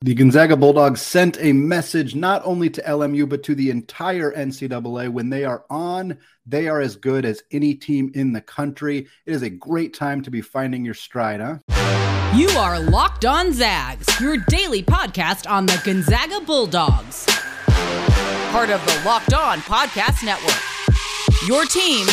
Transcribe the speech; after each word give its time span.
The 0.00 0.14
Gonzaga 0.14 0.56
Bulldogs 0.56 1.02
sent 1.02 1.38
a 1.40 1.52
message 1.52 2.14
not 2.14 2.40
only 2.44 2.70
to 2.70 2.80
LMU, 2.82 3.28
but 3.28 3.42
to 3.42 3.56
the 3.56 3.68
entire 3.70 4.30
NCAA. 4.30 5.08
When 5.08 5.28
they 5.28 5.44
are 5.44 5.64
on, 5.68 6.18
they 6.46 6.68
are 6.68 6.80
as 6.80 6.94
good 6.94 7.24
as 7.24 7.42
any 7.50 7.74
team 7.74 8.12
in 8.14 8.32
the 8.32 8.40
country. 8.40 9.08
It 9.26 9.32
is 9.32 9.42
a 9.42 9.50
great 9.50 9.94
time 9.94 10.22
to 10.22 10.30
be 10.30 10.40
finding 10.40 10.84
your 10.84 10.94
stride, 10.94 11.40
huh? 11.40 11.58
You 12.36 12.48
are 12.50 12.78
Locked 12.78 13.24
On 13.24 13.52
Zags, 13.52 14.06
your 14.20 14.36
daily 14.36 14.84
podcast 14.84 15.50
on 15.50 15.66
the 15.66 15.82
Gonzaga 15.84 16.42
Bulldogs. 16.42 17.26
Part 18.52 18.70
of 18.70 18.80
the 18.86 19.02
Locked 19.04 19.34
On 19.34 19.58
Podcast 19.58 20.24
Network. 20.24 20.62
Your 21.48 21.64
team 21.64 22.06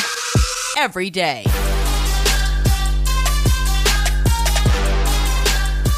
every 0.75 1.11
day. 1.11 1.45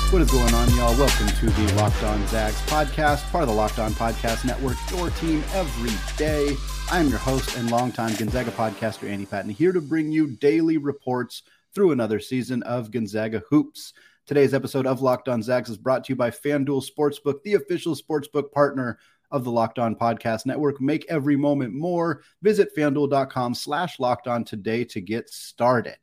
What 0.09 0.21
is 0.21 0.31
going 0.31 0.53
on, 0.53 0.69
y'all? 0.73 0.97
Welcome 0.97 1.27
to 1.27 1.45
the 1.47 1.73
Locked 1.73 2.01
On 2.03 2.25
Zags 2.27 2.61
podcast, 2.61 3.29
part 3.29 3.41
of 3.41 3.49
the 3.49 3.53
Locked 3.53 3.77
On 3.77 3.91
Podcast 3.91 4.45
Network, 4.45 4.77
your 4.89 5.09
team 5.09 5.43
every 5.51 5.91
day. 6.15 6.55
I 6.89 7.01
am 7.01 7.09
your 7.09 7.17
host 7.17 7.57
and 7.57 7.69
longtime 7.69 8.15
Gonzaga 8.15 8.51
podcaster, 8.51 9.09
Andy 9.09 9.25
Patton, 9.25 9.49
here 9.51 9.73
to 9.73 9.81
bring 9.81 10.09
you 10.09 10.27
daily 10.37 10.77
reports 10.77 11.43
through 11.75 11.91
another 11.91 12.21
season 12.21 12.63
of 12.63 12.89
Gonzaga 12.89 13.43
Hoops. 13.49 13.91
Today's 14.25 14.53
episode 14.53 14.87
of 14.87 15.01
Locked 15.01 15.27
On 15.27 15.43
Zags 15.43 15.69
is 15.69 15.77
brought 15.77 16.05
to 16.05 16.13
you 16.13 16.15
by 16.15 16.31
FanDuel 16.31 16.89
Sportsbook, 16.89 17.43
the 17.43 17.55
official 17.55 17.93
sportsbook 17.93 18.53
partner 18.53 18.99
of 19.29 19.43
the 19.43 19.51
Locked 19.51 19.77
On 19.77 19.93
Podcast 19.93 20.45
Network. 20.45 20.79
Make 20.79 21.05
every 21.09 21.35
moment 21.35 21.73
more. 21.73 22.23
Visit 22.41 22.69
fanduel.com 22.77 23.53
slash 23.53 23.99
locked 23.99 24.29
on 24.29 24.45
today 24.45 24.85
to 24.85 25.01
get 25.01 25.29
started. 25.29 25.97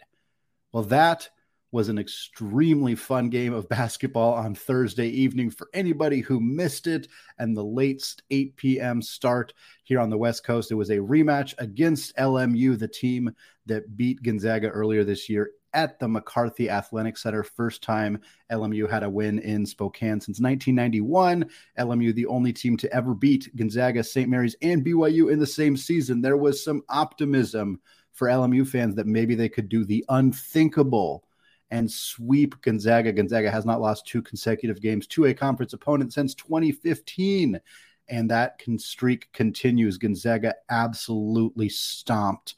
Well, 0.73 0.83
that 0.85 1.31
was 1.75 1.89
an 1.89 1.99
extremely 1.99 2.95
fun 2.95 3.29
game 3.29 3.53
of 3.53 3.69
basketball 3.69 4.33
on 4.33 4.55
Thursday 4.55 5.09
evening 5.09 5.51
for 5.51 5.69
anybody 5.75 6.21
who 6.21 6.39
missed 6.39 6.87
it 6.87 7.09
and 7.41 7.57
the 7.57 7.65
late 7.65 8.15
8 8.31 8.55
p.m. 8.55 9.03
start 9.03 9.53
here 9.83 9.99
on 9.99 10.09
the 10.09 10.17
West 10.17 10.45
Coast. 10.45 10.71
It 10.71 10.77
was 10.77 10.91
a 10.91 10.99
rematch 10.99 11.53
against 11.59 12.17
LMU, 12.17 12.79
the 12.79 12.87
team 12.87 13.35
that 13.67 13.97
beat 13.97 14.23
Gonzaga 14.23 14.69
earlier 14.69 15.03
this 15.03 15.29
year 15.29 15.51
at 15.73 15.99
the 15.99 16.07
McCarthy 16.07 16.71
Athletic 16.71 17.19
Center. 17.19 17.43
First 17.43 17.83
time 17.83 18.21
LMU 18.53 18.89
had 18.89 19.03
a 19.03 19.11
win 19.11 19.41
in 19.41 19.67
Spokane 19.67 20.21
since 20.21 20.39
1991. 20.39 21.45
LMU, 21.77 22.15
the 22.15 22.27
only 22.27 22.53
team 22.53 22.77
to 22.77 22.95
ever 22.95 23.15
beat 23.15 23.51
Gonzaga, 23.57 24.05
St. 24.05 24.31
Mary's, 24.31 24.55
and 24.63 24.87
BYU 24.87 25.33
in 25.33 25.41
the 25.41 25.47
same 25.47 25.77
season. 25.77 26.23
There 26.23 26.37
was 26.37 26.63
some 26.63 26.83
optimism 26.89 27.81
for 28.13 28.29
LMU 28.29 28.65
fans 28.65 28.95
that 28.95 29.09
maybe 29.09 29.35
they 29.35 29.49
could 29.49 29.69
do 29.69 29.85
the 29.85 30.05
unthinkable 30.09 31.25
and 31.71 31.91
sweep 31.91 32.61
Gonzaga. 32.63 33.13
Gonzaga 33.13 33.51
has 33.51 33.65
not 33.65 33.81
lost 33.81 34.07
two 34.07 34.23
consecutive 34.23 34.81
games 34.81 35.07
to 35.09 35.27
a 35.27 35.35
conference 35.35 35.73
opponent 35.73 36.13
since 36.13 36.35
2015. 36.35 37.61
And 38.09 38.31
that 38.31 38.59
can 38.59 38.79
streak 38.79 39.33
continues. 39.33 39.97
Gonzaga 39.97 40.55
absolutely 40.69 41.69
stomped 41.69 42.55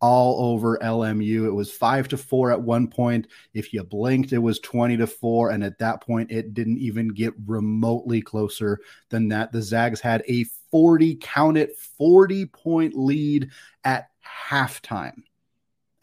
all 0.00 0.52
over 0.52 0.78
LMU. 0.78 1.46
It 1.46 1.52
was 1.52 1.70
five 1.70 2.08
to 2.08 2.16
four 2.16 2.50
at 2.50 2.60
one 2.60 2.88
point. 2.88 3.26
If 3.52 3.72
you 3.72 3.84
blinked, 3.84 4.32
it 4.32 4.38
was 4.38 4.58
20 4.60 4.96
to 4.98 5.06
four. 5.06 5.50
And 5.50 5.62
at 5.62 5.78
that 5.78 6.00
point, 6.00 6.30
it 6.30 6.54
didn't 6.54 6.78
even 6.78 7.08
get 7.08 7.34
remotely 7.46 8.22
closer 8.22 8.78
than 9.10 9.28
that. 9.28 9.52
The 9.52 9.62
Zags 9.62 10.00
had 10.00 10.22
a 10.26 10.44
40 10.70 11.16
count 11.16 11.58
it 11.58 11.76
40 11.76 12.46
point 12.46 12.94
lead 12.94 13.50
at 13.84 14.08
halftime. 14.48 15.22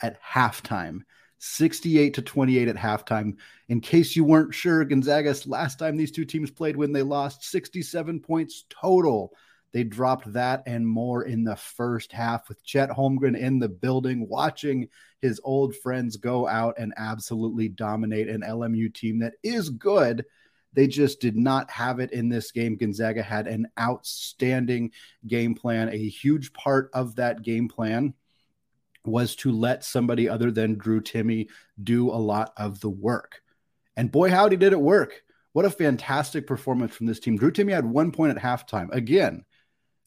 At 0.02 0.22
halftime. 0.22 1.02
68 1.40 2.14
to 2.16 2.22
28 2.22 2.68
at 2.68 2.76
halftime. 2.76 3.38
In 3.70 3.82
case 3.82 4.16
you 4.16 4.24
weren't 4.24 4.54
sure, 4.54 4.84
Gonzaga's 4.86 5.48
last 5.48 5.80
time 5.80 5.98
these 5.98 6.12
two 6.12 6.26
teams 6.26 6.52
played 6.52 6.76
when 6.76 6.92
they 6.92 7.04
lost 7.04 7.44
67 7.46 8.20
points 8.20 8.66
total. 8.70 9.34
They 9.74 9.84
dropped 9.84 10.32
that 10.34 10.64
and 10.66 10.88
more 10.88 11.24
in 11.24 11.44
the 11.44 11.56
first 11.56 12.12
half 12.12 12.50
with 12.50 12.64
Chet 12.64 12.90
Holmgren 12.90 13.38
in 13.38 13.60
the 13.60 13.70
building, 13.70 14.28
watching 14.28 14.88
his 15.22 15.42
old 15.44 15.76
friends 15.76 16.16
go 16.18 16.48
out 16.48 16.76
and 16.78 16.94
absolutely 16.98 17.68
dominate 17.68 18.30
an 18.30 18.42
LMU 18.42 18.94
team 18.94 19.20
that 19.20 19.34
is 19.44 19.70
good. 19.70 20.26
They 20.74 20.88
just 20.88 21.20
did 21.20 21.36
not 21.36 21.70
have 21.72 22.00
it 22.00 22.12
in 22.12 22.30
this 22.30 22.52
game. 22.52 22.78
Gonzaga 22.78 23.24
had 23.24 23.48
an 23.48 23.68
outstanding 23.80 24.92
game 25.26 25.56
plan. 25.56 25.90
A 25.90 26.10
huge 26.10 26.54
part 26.54 26.90
of 26.94 27.16
that 27.16 27.42
game 27.42 27.68
plan 27.68 28.14
was 29.08 29.36
to 29.38 29.52
let 29.52 29.84
somebody 29.84 30.28
other 30.30 30.52
than 30.52 30.78
Drew 30.78 31.02
Timme 31.02 31.48
do 31.82 32.10
a 32.10 32.18
lot 32.18 32.54
of 32.58 32.80
the 32.80 32.90
work. 32.90 33.42
And 33.96 34.12
boy, 34.12 34.30
howdy 34.30 34.58
did 34.58 34.74
it 34.74 34.82
work. 34.82 35.24
What 35.54 35.66
a 35.66 35.70
fantastic 35.70 36.46
performance 36.46 36.96
from 36.96 37.08
this 37.08 37.20
team. 37.20 37.38
Drew 37.38 37.52
Timme 37.52 37.72
had 37.72 37.86
one 37.86 38.12
point 38.12 38.38
at 38.38 38.44
halftime. 38.44 38.90
Again, 38.92 39.46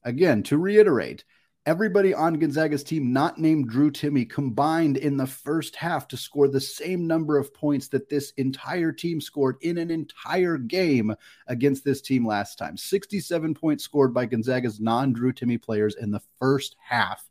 again, 0.04 0.42
to 0.44 0.58
reiterate, 0.58 1.24
everybody 1.66 2.14
on 2.14 2.34
Gonzaga's 2.34 2.82
team, 2.82 3.12
not 3.12 3.38
named 3.38 3.68
Drew 3.68 3.90
Timme 3.90 4.28
combined 4.28 4.96
in 4.96 5.16
the 5.16 5.26
first 5.26 5.76
half 5.76 6.08
to 6.08 6.16
score 6.16 6.48
the 6.48 6.60
same 6.60 7.06
number 7.06 7.36
of 7.38 7.52
points 7.52 7.88
that 7.88 8.08
this 8.08 8.32
entire 8.32 8.92
team 8.92 9.20
scored 9.20 9.56
in 9.60 9.78
an 9.78 9.90
entire 9.90 10.56
game 10.56 11.14
against 11.46 11.84
this 11.84 12.00
team 12.00 12.26
last 12.26 12.56
time. 12.56 12.76
67 12.76 13.54
points 13.54 13.84
scored 13.84 14.14
by 14.14 14.26
Gonzaga's 14.26 14.80
non 14.80 15.12
Drew 15.12 15.32
Timme 15.32 15.60
players 15.60 15.96
in 15.96 16.10
the 16.10 16.22
first 16.38 16.76
half 16.78 17.29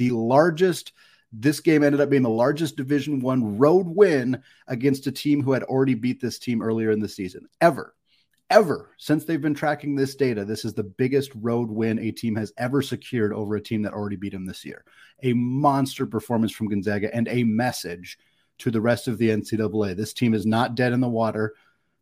the 0.00 0.10
largest 0.10 0.92
this 1.32 1.60
game 1.60 1.84
ended 1.84 2.00
up 2.00 2.10
being 2.10 2.22
the 2.22 2.28
largest 2.28 2.74
division 2.76 3.20
one 3.20 3.58
road 3.58 3.86
win 3.86 4.42
against 4.66 5.06
a 5.06 5.12
team 5.12 5.42
who 5.42 5.52
had 5.52 5.62
already 5.64 5.94
beat 5.94 6.20
this 6.20 6.38
team 6.38 6.62
earlier 6.62 6.90
in 6.90 7.00
the 7.00 7.08
season 7.08 7.46
ever 7.60 7.94
ever 8.48 8.90
since 8.96 9.24
they've 9.24 9.42
been 9.42 9.54
tracking 9.54 9.94
this 9.94 10.16
data 10.16 10.42
this 10.44 10.64
is 10.64 10.72
the 10.72 10.82
biggest 10.82 11.30
road 11.36 11.70
win 11.70 11.98
a 11.98 12.10
team 12.10 12.34
has 12.34 12.50
ever 12.56 12.80
secured 12.80 13.32
over 13.32 13.56
a 13.56 13.60
team 13.60 13.82
that 13.82 13.92
already 13.92 14.16
beat 14.16 14.32
them 14.32 14.46
this 14.46 14.64
year. 14.64 14.84
A 15.22 15.32
monster 15.34 16.06
performance 16.06 16.52
from 16.52 16.68
gonzaga 16.68 17.14
and 17.14 17.28
a 17.28 17.44
message 17.44 18.18
to 18.58 18.70
the 18.70 18.80
rest 18.80 19.06
of 19.06 19.18
the 19.18 19.28
ncaa 19.28 19.96
this 19.96 20.12
team 20.12 20.34
is 20.34 20.46
not 20.46 20.74
dead 20.74 20.92
in 20.92 21.00
the 21.00 21.08
water. 21.08 21.54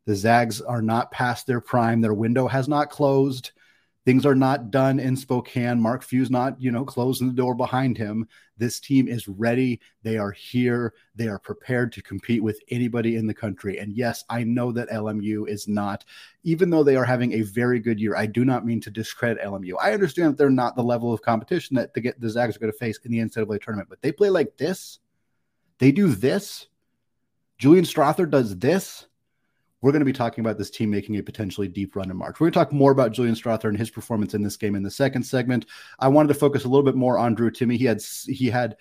The 0.07 0.17
zags 0.17 0.61
are 0.63 0.81
not 0.81 1.11
past 1.11 1.47
their 1.47 1.61
prime. 1.61 2.01
Their 2.01 2.15
window 2.15 2.49
has 2.49 2.67
not 2.67 2.91
closed 2.91 3.53
Things 4.09 4.25
are 4.25 4.35
not 4.35 4.71
done 4.71 4.99
in 4.99 5.19
Spokane. 5.19 5.83
Mark 5.83 6.03
Few's 6.03 6.31
not, 6.31 6.59
you 6.59 6.71
know, 6.71 6.83
closing 6.83 7.29
the 7.29 7.35
door 7.35 7.55
behind 7.55 7.99
him. 7.99 8.27
This 8.57 8.81
team 8.81 9.07
is 9.07 9.29
ready. 9.29 9.83
They 10.03 10.17
are 10.17 10.31
here. 10.31 10.95
They 11.15 11.29
are 11.29 11.39
prepared 11.39 11.93
to 11.93 12.03
compete 12.03 12.43
with 12.43 12.59
anybody 12.71 13.17
in 13.17 13.27
the 13.27 13.35
country. 13.35 13.79
And 13.79 13.95
yes, 13.95 14.25
I 14.31 14.45
know 14.45 14.73
that 14.73 14.89
LMU 14.89 15.47
is 15.47 15.69
not, 15.69 16.07
even 16.43 16.71
though 16.71 16.83
they 16.83 16.97
are 16.97 17.05
having 17.05 17.35
a 17.35 17.43
very 17.43 17.81
good 17.81 18.01
year. 18.01 18.17
I 18.17 18.25
do 18.25 18.47
not 18.47 18.65
mean 18.65 18.81
to 18.81 18.91
discredit 18.91 19.45
LMU. 19.45 19.75
I 19.79 19.93
understand 19.93 20.31
that 20.31 20.39
they're 20.39 20.49
not 20.49 20.75
the 20.75 20.83
level 20.83 21.13
of 21.13 21.21
competition 21.21 21.77
that 21.77 21.93
the, 21.93 22.15
the 22.19 22.31
Zags 22.31 22.57
are 22.57 22.61
going 22.61 22.73
to 22.73 22.79
face 22.79 22.99
in 23.05 23.13
the 23.13 23.19
NCAA 23.19 23.61
tournament, 23.61 23.91
but 23.91 24.01
they 24.01 24.11
play 24.11 24.31
like 24.31 24.57
this. 24.57 25.01
They 25.81 25.93
do 25.93 26.09
this. 26.15 26.67
Julian 27.59 27.85
Strawther 27.85 28.31
does 28.31 28.57
this 28.57 29.07
we're 29.81 29.93
going 29.93 30.01
to 30.01 30.07
be 30.07 30.13
talking 30.13 30.45
about 30.45 30.59
this 30.59 30.71
team 30.71 30.91
making 30.91 31.17
a 31.17 31.23
potentially 31.23 31.69
deep 31.69 31.95
run 31.95 32.11
in 32.11 32.17
March. 32.17 32.41
We're 32.41 32.47
going 32.47 32.53
to 32.53 32.59
talk 32.59 32.73
more 32.73 32.91
about 32.91 33.13
Julian 33.13 33.37
Strawther 33.37 33.69
and 33.69 33.79
his 33.79 33.91
performance 33.91 34.35
in 34.35 34.43
this 34.43 34.57
game 34.57 34.75
in 34.75 34.83
the 34.83 34.91
second 34.91 35.23
segment. 35.23 35.67
I 35.99 36.09
wanted 36.09 36.29
to 36.29 36.35
focus 36.35 36.65
a 36.65 36.69
little 36.69 36.85
bit 36.85 36.97
more 36.97 37.19
on 37.19 37.35
Drew 37.35 37.51
Timme. 37.51 37.77
He 37.77 37.85
had 37.85 38.03
he 38.27 38.47
had 38.47 38.77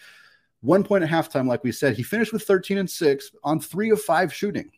one 0.62 0.84
point 0.84 1.04
at 1.04 1.10
halftime, 1.10 1.48
like 1.48 1.64
we 1.64 1.72
said. 1.72 1.96
He 1.96 2.04
finished 2.04 2.34
with 2.34 2.44
13 2.44 2.80
and 2.80 2.90
six 2.90 3.32
on 3.44 3.60
three 3.60 3.92
of 3.92 4.02
five 4.02 4.34
shooting. 4.34 4.72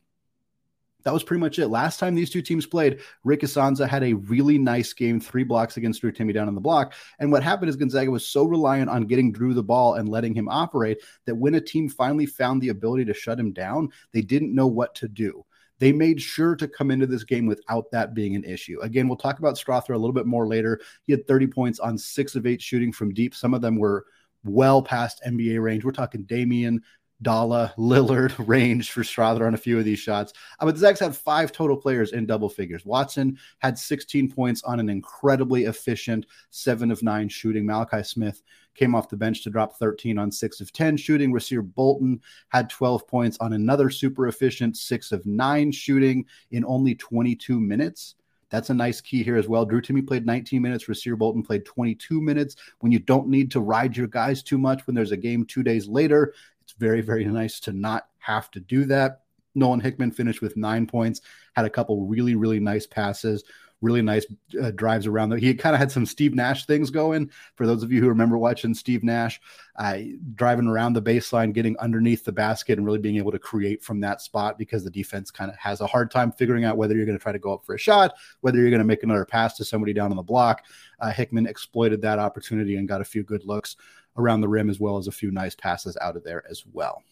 That 1.03 1.13
was 1.13 1.23
pretty 1.23 1.39
much 1.39 1.59
it. 1.59 1.69
Last 1.69 1.97
time 1.97 2.13
these 2.13 2.29
two 2.29 2.41
teams 2.41 2.65
played, 2.65 2.99
Rick 3.23 3.41
Issanza 3.41 3.87
had 3.87 4.03
a 4.03 4.13
really 4.13 4.57
nice 4.57 4.91
game, 4.91 5.21
three 5.21 5.45
blocks 5.45 5.77
against 5.77 6.01
Drew 6.01 6.11
Timme 6.11 6.33
down 6.33 6.49
on 6.49 6.55
the 6.55 6.61
block. 6.61 6.93
And 7.19 7.31
what 7.31 7.41
happened 7.41 7.69
is 7.69 7.77
Gonzaga 7.77 8.11
was 8.11 8.27
so 8.27 8.43
reliant 8.43 8.89
on 8.89 9.07
getting 9.07 9.31
Drew 9.31 9.53
the 9.53 9.63
ball 9.63 9.93
and 9.93 10.09
letting 10.09 10.35
him 10.35 10.49
operate 10.49 10.97
that 11.25 11.35
when 11.35 11.55
a 11.55 11.61
team 11.61 11.87
finally 11.87 12.25
found 12.25 12.61
the 12.61 12.69
ability 12.69 13.05
to 13.05 13.13
shut 13.13 13.39
him 13.39 13.53
down, 13.53 13.89
they 14.11 14.21
didn't 14.21 14.53
know 14.53 14.67
what 14.67 14.93
to 14.95 15.07
do. 15.07 15.45
They 15.79 15.91
made 15.91 16.21
sure 16.21 16.55
to 16.55 16.67
come 16.67 16.91
into 16.91 17.07
this 17.07 17.23
game 17.23 17.45
without 17.45 17.89
that 17.91 18.13
being 18.13 18.35
an 18.35 18.43
issue. 18.43 18.79
Again, 18.81 19.07
we'll 19.07 19.17
talk 19.17 19.39
about 19.39 19.55
Strawther 19.55 19.95
a 19.95 19.97
little 19.97 20.13
bit 20.13 20.25
more 20.25 20.47
later. 20.47 20.79
He 21.07 21.13
had 21.13 21.27
30 21.27 21.47
points 21.47 21.79
on 21.79 21.97
six 21.97 22.35
of 22.35 22.45
eight 22.45 22.61
shooting 22.61 22.91
from 22.91 23.13
deep. 23.13 23.33
Some 23.33 23.53
of 23.53 23.61
them 23.61 23.77
were 23.77 24.05
well 24.43 24.81
past 24.81 25.21
NBA 25.25 25.61
range. 25.61 25.83
We're 25.83 25.91
talking 25.91 26.23
Damian, 26.23 26.81
Dalla, 27.21 27.73
Lillard 27.77 28.33
range 28.47 28.91
for 28.91 29.01
Strawther 29.01 29.45
on 29.45 29.53
a 29.53 29.57
few 29.57 29.77
of 29.77 29.85
these 29.85 29.99
shots. 29.99 30.33
Uh, 30.59 30.65
but 30.65 30.75
the 30.75 30.79
Zags 30.79 30.99
had 30.99 31.15
five 31.15 31.51
total 31.51 31.77
players 31.77 32.13
in 32.13 32.25
double 32.25 32.49
figures. 32.49 32.85
Watson 32.85 33.37
had 33.59 33.77
16 33.77 34.31
points 34.31 34.63
on 34.63 34.79
an 34.79 34.89
incredibly 34.89 35.65
efficient 35.65 36.25
seven 36.49 36.91
of 36.91 37.03
nine 37.03 37.29
shooting. 37.29 37.65
Malachi 37.65 38.03
Smith 38.03 38.41
came 38.75 38.95
off 38.95 39.09
the 39.09 39.17
bench 39.17 39.43
to 39.43 39.49
drop 39.49 39.77
13 39.77 40.17
on 40.17 40.31
six 40.31 40.61
of 40.61 40.71
10 40.71 40.97
shooting. 40.97 41.33
Rasir 41.33 41.61
Bolton 41.61 42.21
had 42.49 42.69
12 42.69 43.07
points 43.07 43.37
on 43.39 43.53
another 43.53 43.89
super 43.89 44.27
efficient 44.27 44.77
six 44.77 45.11
of 45.11 45.25
nine 45.25 45.71
shooting 45.71 46.25
in 46.51 46.63
only 46.65 46.95
22 46.95 47.59
minutes. 47.59 48.15
That's 48.49 48.69
a 48.69 48.73
nice 48.73 48.99
key 48.99 49.23
here 49.23 49.37
as 49.37 49.47
well. 49.47 49.65
Drew 49.65 49.81
Timmy 49.81 50.01
played 50.01 50.25
19 50.25 50.61
minutes. 50.61 50.85
Rasir 50.85 51.17
Bolton 51.17 51.43
played 51.43 51.65
22 51.65 52.19
minutes. 52.19 52.55
When 52.79 52.91
you 52.91 52.99
don't 52.99 53.27
need 53.27 53.51
to 53.51 53.59
ride 53.59 53.95
your 53.95 54.07
guys 54.07 54.41
too 54.41 54.57
much 54.57 54.87
when 54.87 54.95
there's 54.95 55.11
a 55.11 55.17
game 55.17 55.45
two 55.45 55.61
days 55.61 55.87
later, 55.87 56.33
very, 56.79 57.01
very 57.01 57.25
nice 57.25 57.59
to 57.61 57.73
not 57.73 58.07
have 58.19 58.49
to 58.51 58.59
do 58.59 58.85
that. 58.85 59.21
Nolan 59.55 59.79
Hickman 59.79 60.11
finished 60.11 60.41
with 60.41 60.57
nine 60.57 60.87
points, 60.87 61.21
had 61.53 61.65
a 61.65 61.69
couple 61.69 62.05
really, 62.05 62.35
really 62.35 62.59
nice 62.59 62.87
passes, 62.87 63.43
really 63.81 64.01
nice 64.01 64.25
uh, 64.61 64.71
drives 64.71 65.07
around 65.07 65.29
there. 65.29 65.39
He 65.39 65.53
kind 65.53 65.73
of 65.73 65.79
had 65.79 65.91
some 65.91 66.05
Steve 66.05 66.35
Nash 66.35 66.65
things 66.65 66.89
going. 66.89 67.31
For 67.55 67.65
those 67.65 67.83
of 67.83 67.91
you 67.91 68.01
who 68.01 68.09
remember 68.09 68.37
watching 68.37 68.73
Steve 68.73 69.03
Nash, 69.03 69.39
uh, 69.77 69.99
driving 70.35 70.67
around 70.67 70.93
the 70.93 71.01
baseline, 71.01 71.53
getting 71.53 71.77
underneath 71.79 72.25
the 72.25 72.31
basket, 72.31 72.77
and 72.77 72.85
really 72.85 72.99
being 72.99 73.17
able 73.17 73.31
to 73.31 73.39
create 73.39 73.81
from 73.81 74.01
that 74.01 74.21
spot 74.21 74.57
because 74.57 74.83
the 74.83 74.89
defense 74.89 75.31
kind 75.31 75.49
of 75.49 75.57
has 75.57 75.81
a 75.81 75.87
hard 75.87 76.11
time 76.11 76.31
figuring 76.31 76.65
out 76.65 76.77
whether 76.77 76.95
you're 76.95 77.05
going 77.05 77.17
to 77.17 77.21
try 77.21 77.31
to 77.31 77.39
go 77.39 77.53
up 77.53 77.65
for 77.65 77.75
a 77.75 77.79
shot, 77.79 78.13
whether 78.41 78.59
you're 78.59 78.69
going 78.69 78.79
to 78.79 78.85
make 78.85 79.03
another 79.03 79.25
pass 79.25 79.55
to 79.57 79.65
somebody 79.65 79.93
down 79.93 80.11
on 80.11 80.17
the 80.17 80.23
block. 80.23 80.63
Uh, 80.99 81.11
Hickman 81.11 81.47
exploited 81.47 82.01
that 82.01 82.19
opportunity 82.19 82.75
and 82.75 82.87
got 82.87 83.01
a 83.01 83.05
few 83.05 83.23
good 83.23 83.45
looks 83.45 83.77
around 84.17 84.41
the 84.41 84.47
rim 84.47 84.69
as 84.69 84.79
well 84.79 84.97
as 84.97 85.07
a 85.07 85.11
few 85.11 85.31
nice 85.31 85.55
passes 85.55 85.97
out 86.01 86.17
of 86.17 86.23
there 86.23 86.43
as 86.49 86.63
well. 86.73 87.03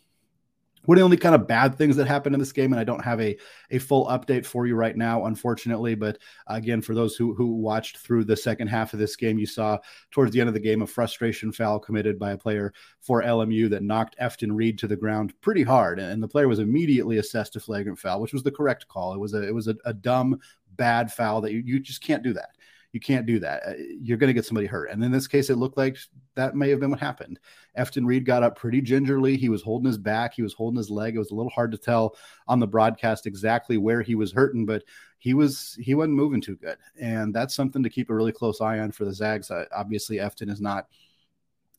One 0.86 0.98
of 0.98 1.00
the 1.02 1.06
only 1.06 1.18
kind 1.18 1.36
of 1.36 1.48
bad 1.48 1.76
things 1.76 1.96
that 1.98 2.08
happened 2.08 2.34
in 2.34 2.40
this 2.40 2.52
game, 2.52 2.72
and 2.72 2.80
I 2.80 2.84
don't 2.84 3.04
have 3.04 3.20
a, 3.20 3.38
a 3.72 3.80
full 3.80 4.08
update 4.08 4.46
for 4.46 4.68
you 4.68 4.76
right 4.76 4.96
now, 4.96 5.26
unfortunately. 5.26 5.96
But 5.96 6.18
again, 6.48 6.82
for 6.82 6.96
those 6.96 7.16
who, 7.16 7.34
who 7.34 7.48
watched 7.56 7.98
through 7.98 8.24
the 8.24 8.38
second 8.38 8.68
half 8.68 8.94
of 8.94 9.00
this 9.00 9.16
game, 9.16 9.38
you 9.38 9.46
saw 9.46 9.78
towards 10.12 10.32
the 10.32 10.40
end 10.40 10.48
of 10.48 10.54
the 10.54 10.60
game 10.60 10.82
a 10.82 10.88
frustration 10.88 11.52
foul 11.52 11.80
committed 11.80 12.18
by 12.18 12.32
a 12.32 12.38
player 12.38 12.74
for 13.02 13.22
LMU 13.22 13.70
that 13.70 13.84
knocked 13.84 14.18
Efton 14.20 14.56
Reid 14.56 14.78
to 14.80 14.88
the 14.88 14.96
ground 14.96 15.34
pretty 15.42 15.64
hard. 15.64 16.00
And 16.00 16.24
the 16.24 16.28
player 16.28 16.48
was 16.48 16.60
immediately 16.60 17.18
assessed 17.18 17.56
a 17.56 17.60
flagrant 17.60 18.00
foul, 18.00 18.22
which 18.22 18.34
was 18.34 18.44
the 18.44 18.52
correct 18.52 18.88
call. 18.88 19.14
It 19.14 19.20
was 19.20 19.34
a 19.34 19.46
it 19.46 19.54
was 19.54 19.68
a, 19.68 19.76
a 19.86 19.94
dumb, 19.94 20.40
bad 20.76 21.12
foul 21.12 21.42
that 21.42 21.52
you, 21.52 21.62
you 21.66 21.80
just 21.80 22.02
can't 22.02 22.24
do 22.24 22.34
that. 22.34 22.52
You 22.94 23.00
can't 23.00 23.26
do 23.26 23.40
that. 23.40 23.64
Uh, 23.68 23.74
you're 24.02 24.18
going 24.18 24.30
to 24.30 24.34
get 24.34 24.46
somebody 24.46 24.68
hurt. 24.68 24.90
And 24.90 25.04
in 25.04 25.12
this 25.12 25.28
case, 25.28 25.50
it 25.50 25.58
looked 25.58 25.78
like 25.78 25.98
that 26.38 26.56
may 26.56 26.70
have 26.70 26.80
been 26.80 26.90
what 26.90 27.00
happened. 27.00 27.40
Efton 27.78 28.06
Reid 28.06 28.26
got 28.26 28.44
up 28.44 28.58
pretty 28.58 28.82
gingerly. 28.82 29.38
He 29.38 29.50
was 29.50 29.62
holding 29.62 29.88
his 29.88 29.98
back, 29.98 30.34
he 30.34 30.42
was 30.42 30.54
holding 30.54 30.78
his 30.78 30.90
leg. 30.90 31.16
It 31.16 31.20
was 31.20 31.32
a 31.32 31.36
little 31.36 31.52
hard 31.52 31.72
to 31.72 31.78
tell 31.78 32.16
on 32.48 32.60
the 32.60 32.68
broadcast 32.68 33.28
exactly 33.28 33.78
where 33.78 34.02
he 34.02 34.16
was 34.16 34.32
hurting, 34.32 34.66
but 34.66 34.84
he 35.20 35.34
was 35.34 35.78
he 35.82 35.94
wasn't 35.94 36.16
moving 36.16 36.42
too 36.42 36.56
good. 36.56 36.78
And 37.00 37.34
that's 37.34 37.54
something 37.54 37.84
to 37.84 37.90
keep 37.90 38.10
a 38.10 38.16
really 38.16 38.32
close 38.32 38.62
eye 38.62 38.80
on 38.80 38.92
for 38.92 39.06
the 39.06 39.14
Zags. 39.14 39.52
Uh, 39.52 39.66
obviously, 39.76 40.18
Efton 40.18 40.50
is 40.50 40.62
not 40.62 40.88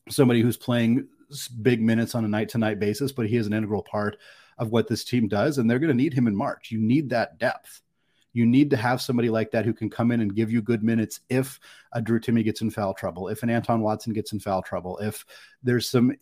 somebody 0.09 0.41
who's 0.41 0.57
playing 0.57 1.07
big 1.61 1.81
minutes 1.81 2.15
on 2.15 2.25
a 2.25 2.27
night 2.27 2.49
to 2.49 2.57
night 2.57 2.79
basis, 2.79 3.11
but 3.11 3.27
he 3.27 3.37
is 3.37 3.47
an 3.47 3.53
integral 3.53 3.83
part 3.83 4.17
of 4.57 4.71
what 4.71 4.87
this 4.87 5.03
team 5.03 5.27
does, 5.27 5.57
and 5.57 5.69
they're 5.69 5.79
going 5.79 5.89
to 5.89 5.93
need 5.93 6.13
him 6.13 6.27
in 6.27 6.35
March. 6.35 6.71
You 6.71 6.79
need 6.79 7.09
that 7.09 7.39
depth 7.39 7.81
you 8.33 8.45
need 8.45 8.69
to 8.69 8.77
have 8.77 9.01
somebody 9.01 9.29
like 9.29 9.51
that 9.51 9.65
who 9.65 9.73
can 9.73 9.89
come 9.89 10.11
in 10.11 10.21
and 10.21 10.35
give 10.35 10.51
you 10.51 10.61
good 10.61 10.83
minutes 10.83 11.21
if 11.29 11.59
a 11.93 12.01
Drew 12.01 12.19
Timme 12.19 12.43
gets 12.43 12.61
in 12.61 12.69
foul 12.69 12.93
trouble, 12.93 13.27
if 13.27 13.43
an 13.43 13.49
Anton 13.49 13.81
Watson 13.81 14.13
gets 14.13 14.33
in 14.33 14.39
foul 14.39 14.61
trouble, 14.61 14.97
if 14.99 15.25
there's 15.63 15.87
some 15.87 16.13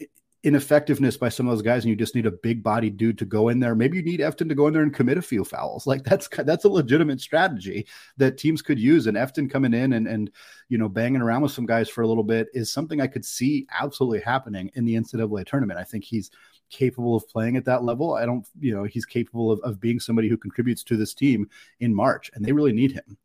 ineffectiveness 0.44 1.18
by 1.18 1.28
some 1.28 1.48
of 1.48 1.52
those 1.52 1.64
guys 1.64 1.84
and 1.84 1.90
you 1.90 1.96
just 1.96 2.16
need 2.16 2.26
a 2.26 2.32
big 2.32 2.62
body 2.62 2.90
dude 2.90 3.18
to 3.18 3.26
go 3.26 3.50
in 3.50 3.60
there. 3.60 3.76
Maybe 3.76 3.98
you 3.98 4.04
need 4.04 4.20
Efton 4.20 4.48
to 4.48 4.56
go 4.56 4.68
in 4.68 4.74
there 4.74 4.84
and 4.84 4.94
commit 4.94 5.18
a 5.18 5.22
few 5.22 5.44
fouls. 5.44 5.88
Like 5.88 6.04
that's 6.04 6.30
that's 6.30 6.64
a 6.64 6.70
legitimate 6.70 7.20
strategy 7.20 7.88
that 8.18 8.38
teams 8.38 8.62
could 8.62 8.80
use. 8.80 9.08
And 9.08 9.18
Efton 9.18 9.50
coming 9.50 9.74
in 9.74 9.94
and 9.94 10.08
and 10.08 10.32
you 10.70 10.78
know 10.78 10.88
banging 10.88 11.22
around 11.22 11.42
with 11.42 11.52
some 11.52 11.66
guys 11.66 11.90
for 11.90 12.02
a 12.02 12.08
little 12.08 12.24
bit 12.24 12.48
is 12.54 12.72
something 12.72 13.02
I 13.02 13.08
could 13.08 13.26
see 13.26 13.68
absolutely 13.78 14.22
happening 14.22 14.72
in 14.76 14.86
the 14.86 14.96
NCAA 14.96 15.46
tournament. 15.46 15.80
I 15.80 15.84
think 15.84 16.04
he's 16.04 16.30
capable 16.70 17.16
of 17.16 17.28
playing 17.28 17.58
at 17.58 17.66
that 17.66 17.84
level. 17.84 18.14
I 18.14 18.26
don't, 18.26 18.46
you 18.60 18.76
know, 18.76 18.84
he's 18.84 19.06
capable 19.06 19.52
of, 19.52 19.60
of 19.62 19.80
being 19.80 20.00
somebody 20.00 20.30
who 20.30 20.38
contributes 20.38 20.84
to 20.84 20.98
this 20.98 21.14
team 21.14 21.50
in 21.80 21.94
March, 21.94 22.32
and 22.34 22.44
they 22.44 22.52
really 22.52 22.74
need 22.74 22.92
him. 22.92 23.18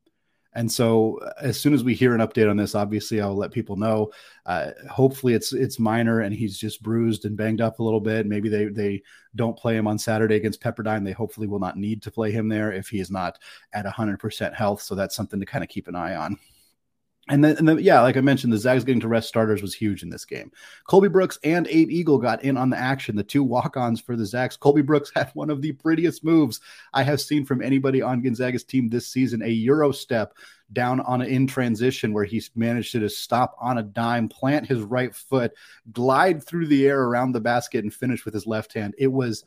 And 0.55 0.71
so, 0.71 1.19
uh, 1.19 1.33
as 1.41 1.59
soon 1.59 1.73
as 1.73 1.83
we 1.83 1.95
hear 1.95 2.15
an 2.15 2.21
update 2.21 2.51
on 2.51 2.57
this, 2.57 2.75
obviously, 2.75 3.21
I'll 3.21 3.35
let 3.35 3.53
people 3.53 3.77
know. 3.77 4.11
Uh, 4.45 4.73
hopefully, 4.91 5.33
it's 5.33 5.53
it's 5.53 5.79
minor 5.79 6.21
and 6.21 6.35
he's 6.35 6.59
just 6.59 6.83
bruised 6.83 7.25
and 7.25 7.37
banged 7.37 7.63
up 7.63 7.79
a 7.79 7.83
little 7.83 8.01
bit. 8.01 8.27
Maybe 8.27 8.51
they 8.51 8.67
they 8.67 9.03
don't 9.35 9.57
play 9.57 9.77
him 9.77 9.87
on 9.87 9.99
Saturday 9.99 10.37
against 10.37 10.61
Pepperdine. 10.61 11.05
They 11.05 11.13
hopefully 11.13 11.47
will 11.47 11.59
not 11.59 11.79
need 11.79 12.03
to 12.03 12.11
play 12.11 12.33
him 12.33 12.49
there 12.49 12.71
if 12.71 12.89
he 12.89 13.01
is 13.01 13.11
not 13.11 13.39
at 13.73 13.87
100% 13.87 14.55
health. 14.55 14.83
So 14.83 14.95
that's 14.95 15.17
something 15.17 15.41
to 15.41 15.47
kind 15.47 15.65
of 15.65 15.71
keep 15.71 15.89
an 15.89 15.95
eye 15.95 16.17
on. 16.17 16.39
And 17.29 17.45
then, 17.45 17.57
and 17.57 17.69
then, 17.69 17.79
yeah, 17.79 18.01
like 18.01 18.17
I 18.17 18.21
mentioned, 18.21 18.53
the 18.53 18.59
Zags 18.59 18.83
getting 18.83 19.01
to 19.01 19.09
rest 19.09 19.29
starters 19.29 19.63
was 19.63 19.73
huge 19.73 20.03
in 20.03 20.11
this 20.11 20.25
game. 20.25 20.51
Colby 20.89 21.09
Brooks 21.09 21.39
and 21.45 21.69
Abe 21.69 21.89
Eagle 21.91 22.19
got 22.19 22.43
in 22.43 22.57
on 22.57 22.69
the 22.69 22.77
action, 22.77 23.15
the 23.15 23.23
two 23.23 23.45
walk 23.45 23.77
ons 23.77 24.01
for 24.01 24.17
the 24.17 24.27
Zags. 24.27 24.57
Colby 24.57 24.83
Brooks 24.83 25.13
had 25.15 25.31
one 25.35 25.49
of 25.49 25.63
the 25.63 25.71
prettiest 25.71 26.25
moves 26.25 26.61
I 26.93 27.05
have 27.05 27.21
seen 27.21 27.45
from 27.45 27.63
anybody 27.63 28.03
on 28.03 28.23
Gonzaga's 28.23 28.65
team 28.65 28.89
this 28.89 29.07
season 29.07 29.41
a 29.43 29.49
Euro 29.49 29.93
step 29.93 30.35
down 30.73 31.01
on 31.01 31.23
an 31.23 31.29
in 31.29 31.47
transition 31.47 32.13
where 32.13 32.25
he 32.25 32.43
managed 32.57 32.91
to 32.93 33.01
just 33.01 33.23
stop 33.23 33.57
on 33.61 33.79
a 33.79 33.83
dime, 33.83 34.29
plant 34.29 34.67
his 34.67 34.81
right 34.81 35.15
foot, 35.15 35.53
glide 35.93 36.43
through 36.43 36.67
the 36.67 36.87
air 36.87 37.03
around 37.03 37.33
the 37.33 37.41
basket, 37.41 37.85
and 37.85 37.95
finish 37.95 38.25
with 38.25 38.35
his 38.35 38.47
left 38.49 38.73
hand. 38.73 38.95
It 38.99 39.13
was 39.13 39.45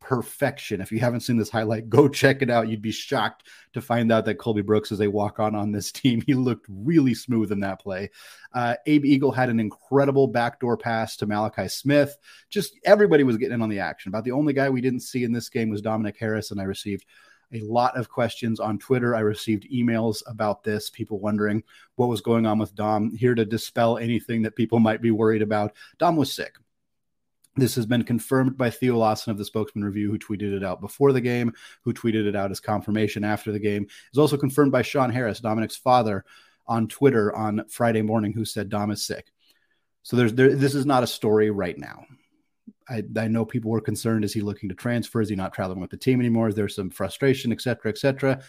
perfection. 0.00 0.80
If 0.80 0.92
you 0.92 1.00
haven't 1.00 1.20
seen 1.20 1.36
this 1.36 1.50
highlight, 1.50 1.88
go 1.88 2.08
check 2.22 2.42
it 2.42 2.50
out. 2.50 2.68
You'd 2.68 2.82
be 2.82 2.92
shocked 2.92 3.48
to 3.72 3.80
find 3.80 4.12
out 4.12 4.24
that 4.26 4.38
Colby 4.38 4.62
Brooks 4.62 4.92
is 4.92 5.00
a 5.00 5.10
walk 5.10 5.40
on 5.40 5.54
on 5.54 5.72
this 5.72 5.92
team. 5.92 6.22
He 6.26 6.34
looked 6.34 6.66
really 6.68 7.14
smooth 7.14 7.52
in 7.52 7.60
that 7.60 7.80
play. 7.80 8.10
Uh, 8.52 8.76
Abe 8.86 9.04
Eagle 9.04 9.32
had 9.32 9.48
an 9.48 9.60
incredible 9.60 10.26
backdoor 10.28 10.76
pass 10.76 11.16
to 11.16 11.26
Malachi 11.26 11.68
Smith. 11.68 12.16
Just 12.50 12.74
everybody 12.84 13.24
was 13.24 13.36
getting 13.36 13.54
in 13.54 13.62
on 13.62 13.68
the 13.68 13.80
action. 13.80 14.10
About 14.10 14.24
the 14.24 14.32
only 14.32 14.52
guy 14.52 14.70
we 14.70 14.80
didn't 14.80 15.00
see 15.00 15.24
in 15.24 15.32
this 15.32 15.48
game 15.48 15.70
was 15.70 15.82
Dominic 15.82 16.16
Harris, 16.18 16.50
and 16.50 16.60
I 16.60 16.64
received 16.64 17.04
a 17.52 17.60
lot 17.60 17.96
of 17.96 18.08
questions 18.08 18.60
on 18.60 18.78
Twitter. 18.78 19.14
I 19.14 19.20
received 19.20 19.70
emails 19.70 20.22
about 20.26 20.64
this, 20.64 20.90
people 20.90 21.20
wondering 21.20 21.62
what 21.94 22.08
was 22.08 22.20
going 22.20 22.46
on 22.46 22.58
with 22.58 22.74
Dom. 22.74 23.14
Here 23.14 23.34
to 23.34 23.44
dispel 23.44 23.98
anything 23.98 24.42
that 24.42 24.56
people 24.56 24.80
might 24.80 25.00
be 25.00 25.10
worried 25.10 25.42
about. 25.42 25.74
Dom 25.98 26.16
was 26.16 26.32
sick. 26.32 26.56
This 27.56 27.74
has 27.76 27.86
been 27.86 28.04
confirmed 28.04 28.58
by 28.58 28.68
Theo 28.68 28.98
Lawson 28.98 29.30
of 29.30 29.38
the 29.38 29.44
Spokesman 29.44 29.84
Review, 29.84 30.10
who 30.10 30.18
tweeted 30.18 30.54
it 30.54 30.62
out 30.62 30.82
before 30.82 31.12
the 31.12 31.22
game, 31.22 31.54
who 31.82 31.94
tweeted 31.94 32.26
it 32.26 32.36
out 32.36 32.50
as 32.50 32.60
confirmation 32.60 33.24
after 33.24 33.50
the 33.50 33.58
game. 33.58 33.86
It's 34.08 34.18
also 34.18 34.36
confirmed 34.36 34.72
by 34.72 34.82
Sean 34.82 35.10
Harris, 35.10 35.40
Dominic's 35.40 35.76
father, 35.76 36.24
on 36.66 36.86
Twitter 36.86 37.34
on 37.34 37.64
Friday 37.68 38.02
morning, 38.02 38.32
who 38.32 38.44
said 38.44 38.68
Dom 38.68 38.90
is 38.90 39.06
sick. 39.06 39.32
So 40.02 40.16
there's 40.16 40.34
there, 40.34 40.54
this 40.54 40.74
is 40.74 40.84
not 40.84 41.02
a 41.02 41.06
story 41.06 41.50
right 41.50 41.78
now. 41.78 42.04
I, 42.88 43.02
I 43.16 43.28
know 43.28 43.44
people 43.44 43.70
were 43.70 43.80
concerned: 43.80 44.24
is 44.24 44.34
he 44.34 44.40
looking 44.40 44.68
to 44.68 44.74
transfer? 44.74 45.20
Is 45.20 45.28
he 45.28 45.36
not 45.36 45.54
traveling 45.54 45.80
with 45.80 45.90
the 45.90 45.96
team 45.96 46.20
anymore? 46.20 46.48
Is 46.48 46.54
there 46.54 46.68
some 46.68 46.90
frustration, 46.90 47.52
et 47.52 47.60
cetera, 47.60 47.90
et 47.90 47.98
cetera? 47.98 48.42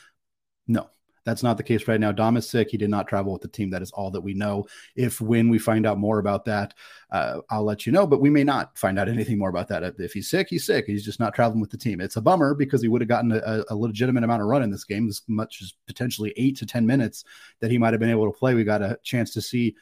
No, 0.68 0.89
that's 1.27 1.44
not 1.44 1.57
the 1.57 1.63
case 1.63 1.89
right 1.89 2.00
now. 2.00 2.13
Dom 2.13 2.38
is 2.38 2.50
sick. 2.50 2.69
He 2.71 2.77
did 2.77 2.89
not 2.89 3.06
travel 3.06 3.33
with 3.33 3.41
the 3.41 3.50
team. 3.50 3.69
That 3.69 3.81
is 3.81 3.91
all 3.91 4.09
that 4.12 4.21
we 4.21 4.33
know. 4.33 4.65
If 4.95 5.19
when 5.19 5.50
we 5.50 5.59
find 5.59 5.85
out 5.85 5.97
more 5.97 6.19
about 6.19 6.45
that, 6.45 6.74
uh, 7.12 7.41
I'll 7.50 7.65
let 7.65 7.85
you 7.85 7.91
know. 7.91 8.07
But 8.07 8.21
we 8.21 8.29
may 8.29 8.45
not 8.45 8.77
find 8.77 8.97
out 8.97 9.09
anything 9.09 9.38
more 9.38 9.50
about 9.50 9.68
that. 9.68 9.83
If 10.00 10.13
he's 10.13 10.29
sick, 10.29 10.47
he's 10.50 10.65
sick. 10.65 10.85
He's 10.88 11.03
just 11.03 11.19
not 11.19 11.35
traveling 11.35 11.59
with 11.59 11.69
the 11.69 11.77
team. 11.77 12.00
It's 12.00 12.15
a 12.15 12.21
bummer 12.21 12.56
because 12.56 12.81
he 12.81 12.88
would 12.88 13.01
have 13.01 13.09
gotten 13.09 13.33
a, 13.33 13.65
a 13.69 13.75
legitimate 13.75 14.24
amount 14.24 14.41
of 14.41 14.47
run 14.47 14.63
in 14.63 14.71
this 14.71 14.85
game, 14.85 15.09
as 15.09 15.21
much 15.27 15.62
as 15.62 15.74
potentially 15.85 16.33
eight 16.38 16.56
to 16.59 16.65
ten 16.65 16.85
minutes 16.85 17.25
that 17.59 17.71
he 17.71 17.77
might 17.77 17.93
have 17.93 18.00
been 18.00 18.10
able 18.10 18.31
to 18.31 18.39
play. 18.39 18.53
We 18.53 18.63
got 18.63 18.81
a 18.81 18.98
chance 19.03 19.34
to 19.34 19.41
see 19.41 19.75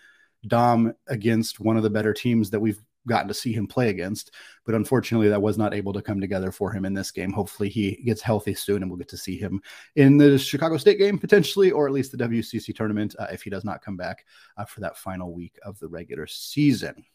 Dom 0.47 0.95
against 1.07 1.59
one 1.59 1.77
of 1.77 1.83
the 1.83 1.91
better 1.91 2.11
teams 2.11 2.49
that 2.49 2.59
we've 2.59 2.81
gotten 3.07 3.27
to 3.27 3.33
see 3.33 3.53
him 3.53 3.67
play 3.67 3.89
against. 3.89 4.31
But 4.65 4.75
unfortunately, 4.75 5.29
that 5.29 5.41
was 5.41 5.57
not 5.57 5.73
able 5.73 5.93
to 5.93 6.01
come 6.01 6.19
together 6.19 6.51
for 6.51 6.71
him 6.71 6.85
in 6.85 6.93
this 6.93 7.11
game. 7.11 7.31
Hopefully, 7.31 7.69
he 7.69 8.01
gets 8.05 8.21
healthy 8.21 8.53
soon 8.53 8.81
and 8.81 8.89
we'll 8.89 8.97
get 8.97 9.09
to 9.09 9.17
see 9.17 9.37
him 9.37 9.61
in 9.95 10.17
the 10.17 10.37
Chicago 10.37 10.77
State 10.77 10.97
game 10.97 11.17
potentially, 11.17 11.71
or 11.71 11.87
at 11.87 11.93
least 11.93 12.11
the 12.11 12.17
WCC 12.17 12.75
tournament 12.75 13.15
uh, 13.19 13.27
if 13.31 13.43
he 13.43 13.49
does 13.49 13.63
not 13.63 13.81
come 13.81 13.97
back 13.97 14.25
uh, 14.57 14.65
for 14.65 14.81
that 14.81 14.97
final 14.97 15.33
week 15.33 15.57
of 15.63 15.79
the 15.79 15.87
regular 15.87 16.27
season. 16.27 17.05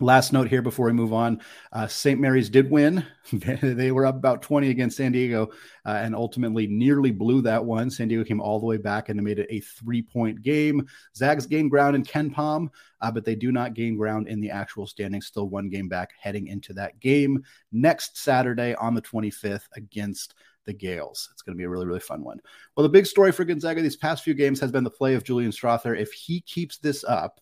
Last 0.00 0.32
note 0.32 0.46
here 0.46 0.62
before 0.62 0.86
we 0.86 0.92
move 0.92 1.12
on 1.12 1.40
uh, 1.72 1.88
St. 1.88 2.20
Mary's 2.20 2.48
did 2.48 2.70
win. 2.70 3.04
they 3.32 3.90
were 3.90 4.06
up 4.06 4.14
about 4.14 4.42
20 4.42 4.70
against 4.70 4.96
San 4.96 5.10
Diego 5.10 5.50
uh, 5.84 5.98
and 6.00 6.14
ultimately 6.14 6.68
nearly 6.68 7.10
blew 7.10 7.42
that 7.42 7.64
one. 7.64 7.90
San 7.90 8.06
Diego 8.06 8.22
came 8.22 8.40
all 8.40 8.60
the 8.60 8.66
way 8.66 8.76
back 8.76 9.08
and 9.08 9.18
they 9.18 9.24
made 9.24 9.40
it 9.40 9.48
a 9.50 9.58
three 9.58 10.00
point 10.00 10.40
game. 10.40 10.86
Zags 11.16 11.46
gained 11.46 11.72
ground 11.72 11.96
in 11.96 12.04
KenPom, 12.04 12.68
uh, 13.00 13.10
but 13.10 13.24
they 13.24 13.34
do 13.34 13.50
not 13.50 13.74
gain 13.74 13.96
ground 13.96 14.28
in 14.28 14.40
the 14.40 14.50
actual 14.50 14.86
standings. 14.86 15.26
Still 15.26 15.48
one 15.48 15.68
game 15.68 15.88
back 15.88 16.10
heading 16.20 16.46
into 16.46 16.72
that 16.74 17.00
game 17.00 17.42
next 17.72 18.18
Saturday 18.18 18.76
on 18.76 18.94
the 18.94 19.02
25th 19.02 19.66
against 19.74 20.34
the 20.64 20.74
Gaels. 20.74 21.28
It's 21.32 21.42
going 21.42 21.56
to 21.56 21.58
be 21.58 21.64
a 21.64 21.68
really, 21.68 21.86
really 21.86 21.98
fun 21.98 22.22
one. 22.22 22.38
Well, 22.76 22.84
the 22.84 22.88
big 22.88 23.06
story 23.06 23.32
for 23.32 23.44
Gonzaga 23.44 23.82
these 23.82 23.96
past 23.96 24.22
few 24.22 24.34
games 24.34 24.60
has 24.60 24.70
been 24.70 24.84
the 24.84 24.90
play 24.90 25.14
of 25.14 25.24
Julian 25.24 25.50
Strawther. 25.50 25.98
If 25.98 26.12
he 26.12 26.40
keeps 26.42 26.78
this 26.78 27.02
up, 27.02 27.40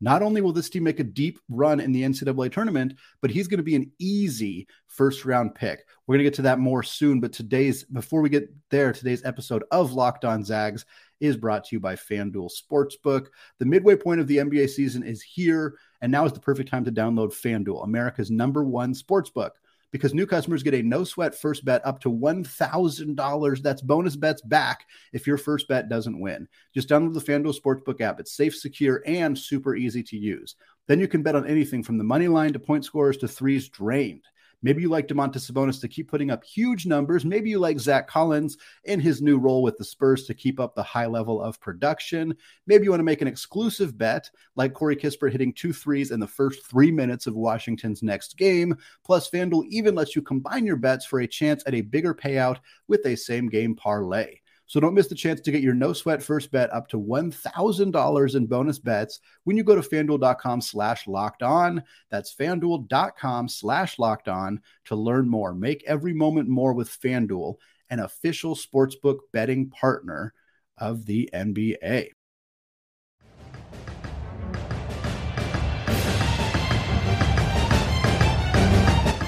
not 0.00 0.22
only 0.22 0.40
will 0.40 0.52
this 0.52 0.68
team 0.68 0.84
make 0.84 1.00
a 1.00 1.04
deep 1.04 1.38
run 1.48 1.80
in 1.80 1.92
the 1.92 2.02
NCAA 2.02 2.52
tournament, 2.52 2.94
but 3.20 3.30
he's 3.30 3.48
going 3.48 3.58
to 3.58 3.64
be 3.64 3.76
an 3.76 3.90
easy 3.98 4.66
first 4.86 5.24
round 5.24 5.54
pick. 5.54 5.86
We're 6.06 6.14
going 6.14 6.24
to 6.24 6.30
get 6.30 6.34
to 6.34 6.42
that 6.42 6.58
more 6.58 6.82
soon, 6.82 7.20
but 7.20 7.32
today's 7.32 7.84
before 7.84 8.20
we 8.20 8.28
get 8.28 8.52
there, 8.70 8.92
today's 8.92 9.24
episode 9.24 9.64
of 9.70 9.92
Locked 9.92 10.24
On 10.24 10.44
Zags 10.44 10.84
is 11.20 11.36
brought 11.36 11.64
to 11.64 11.76
you 11.76 11.80
by 11.80 11.96
FanDuel 11.96 12.50
Sportsbook. 12.50 13.26
The 13.58 13.64
midway 13.64 13.96
point 13.96 14.20
of 14.20 14.26
the 14.26 14.36
NBA 14.38 14.68
season 14.68 15.02
is 15.02 15.22
here, 15.22 15.78
and 16.02 16.12
now 16.12 16.26
is 16.26 16.32
the 16.32 16.40
perfect 16.40 16.70
time 16.70 16.84
to 16.84 16.92
download 16.92 17.32
FanDuel, 17.32 17.84
America's 17.84 18.30
number 18.30 18.64
one 18.64 18.92
sportsbook 18.92 19.50
because 19.92 20.14
new 20.14 20.26
customers 20.26 20.62
get 20.62 20.74
a 20.74 20.82
no 20.82 21.04
sweat 21.04 21.34
first 21.34 21.64
bet 21.64 21.84
up 21.86 22.00
to 22.00 22.10
$1,000. 22.10 23.62
That's 23.62 23.82
bonus 23.82 24.16
bets 24.16 24.42
back 24.42 24.84
if 25.12 25.26
your 25.26 25.38
first 25.38 25.68
bet 25.68 25.88
doesn't 25.88 26.20
win. 26.20 26.48
Just 26.74 26.88
download 26.88 27.14
the 27.14 27.20
FanDuel 27.20 27.58
Sportsbook 27.58 28.00
app. 28.00 28.20
It's 28.20 28.36
safe, 28.36 28.54
secure, 28.54 29.02
and 29.06 29.38
super 29.38 29.74
easy 29.76 30.02
to 30.02 30.16
use. 30.16 30.56
Then 30.88 31.00
you 31.00 31.08
can 31.08 31.22
bet 31.22 31.36
on 31.36 31.46
anything 31.46 31.82
from 31.82 31.98
the 31.98 32.04
money 32.04 32.28
line 32.28 32.52
to 32.52 32.58
point 32.58 32.84
scores 32.84 33.16
to 33.18 33.28
threes 33.28 33.68
drained. 33.68 34.24
Maybe 34.62 34.82
you 34.82 34.88
like 34.88 35.06
Domantas 35.06 35.50
Sabonis 35.50 35.80
to 35.80 35.88
keep 35.88 36.08
putting 36.08 36.30
up 36.30 36.42
huge 36.42 36.86
numbers. 36.86 37.24
Maybe 37.24 37.50
you 37.50 37.58
like 37.58 37.78
Zach 37.78 38.08
Collins 38.08 38.56
in 38.84 39.00
his 39.00 39.20
new 39.20 39.38
role 39.38 39.62
with 39.62 39.76
the 39.76 39.84
Spurs 39.84 40.24
to 40.26 40.34
keep 40.34 40.58
up 40.58 40.74
the 40.74 40.82
high 40.82 41.06
level 41.06 41.42
of 41.42 41.60
production. 41.60 42.34
Maybe 42.66 42.84
you 42.84 42.90
want 42.90 43.00
to 43.00 43.04
make 43.04 43.22
an 43.22 43.28
exclusive 43.28 43.96
bet 43.96 44.30
like 44.56 44.74
Corey 44.74 44.96
Kispert 44.96 45.32
hitting 45.32 45.52
two 45.52 45.72
threes 45.72 46.10
in 46.10 46.20
the 46.20 46.26
first 46.26 46.66
three 46.66 46.90
minutes 46.90 47.26
of 47.26 47.36
Washington's 47.36 48.02
next 48.02 48.36
game. 48.38 48.76
Plus, 49.04 49.30
FanDuel 49.30 49.66
even 49.68 49.94
lets 49.94 50.16
you 50.16 50.22
combine 50.22 50.64
your 50.64 50.76
bets 50.76 51.04
for 51.04 51.20
a 51.20 51.26
chance 51.26 51.62
at 51.66 51.74
a 51.74 51.82
bigger 51.82 52.14
payout 52.14 52.58
with 52.88 53.04
a 53.06 53.16
same 53.16 53.48
game 53.48 53.74
parlay. 53.74 54.40
So 54.66 54.80
don't 54.80 54.94
miss 54.94 55.06
the 55.06 55.14
chance 55.14 55.40
to 55.42 55.52
get 55.52 55.62
your 55.62 55.74
no 55.74 55.92
sweat 55.92 56.22
first 56.22 56.50
bet 56.50 56.72
up 56.72 56.88
to 56.88 56.98
$1,000 56.98 58.34
in 58.34 58.46
bonus 58.46 58.78
bets 58.78 59.20
when 59.44 59.56
you 59.56 59.62
go 59.62 59.76
to 59.76 59.88
fanduel.com 59.88 60.60
slash 60.60 61.06
locked 61.06 61.42
on. 61.42 61.82
That's 62.10 62.34
fanduel.com 62.34 63.48
slash 63.48 63.98
locked 63.98 64.28
on 64.28 64.60
to 64.86 64.96
learn 64.96 65.28
more. 65.28 65.54
Make 65.54 65.84
every 65.86 66.12
moment 66.12 66.48
more 66.48 66.72
with 66.72 66.90
Fanduel, 66.90 67.56
an 67.90 68.00
official 68.00 68.56
sportsbook 68.56 69.18
betting 69.32 69.70
partner 69.70 70.34
of 70.76 71.06
the 71.06 71.30
NBA. 71.32 72.15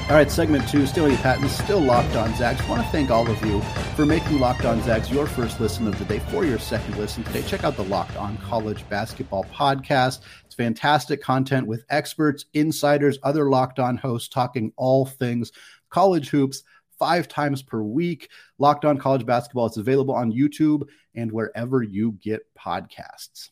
All 0.08 0.14
right, 0.14 0.30
segment 0.30 0.66
two, 0.66 0.86
still 0.86 1.04
Andy 1.04 1.18
Patton, 1.18 1.50
still 1.50 1.80
Locked 1.80 2.16
On 2.16 2.34
Zags. 2.34 2.66
want 2.66 2.82
to 2.82 2.88
thank 2.88 3.10
all 3.10 3.30
of 3.30 3.44
you 3.44 3.60
for 3.94 4.06
making 4.06 4.40
Locked 4.40 4.64
On 4.64 4.82
Zags 4.82 5.10
your 5.10 5.26
first 5.26 5.60
listen 5.60 5.86
of 5.86 5.98
the 5.98 6.06
day 6.06 6.18
for 6.18 6.46
your 6.46 6.58
second 6.58 6.96
listen 6.96 7.22
today. 7.24 7.42
Check 7.42 7.62
out 7.62 7.76
the 7.76 7.84
Locked 7.84 8.16
On 8.16 8.38
College 8.38 8.88
Basketball 8.88 9.44
Podcast. 9.54 10.20
It's 10.46 10.54
fantastic 10.54 11.20
content 11.20 11.66
with 11.66 11.84
experts, 11.90 12.46
insiders, 12.54 13.18
other 13.22 13.50
Locked 13.50 13.80
On 13.80 13.98
hosts 13.98 14.30
talking 14.30 14.72
all 14.78 15.04
things 15.04 15.52
college 15.90 16.30
hoops 16.30 16.62
five 16.98 17.28
times 17.28 17.62
per 17.62 17.82
week. 17.82 18.30
Locked 18.56 18.86
On 18.86 18.96
College 18.96 19.26
Basketball. 19.26 19.66
It's 19.66 19.76
available 19.76 20.14
on 20.14 20.32
YouTube 20.32 20.84
and 21.14 21.30
wherever 21.30 21.82
you 21.82 22.12
get 22.12 22.46
podcasts. 22.58 23.50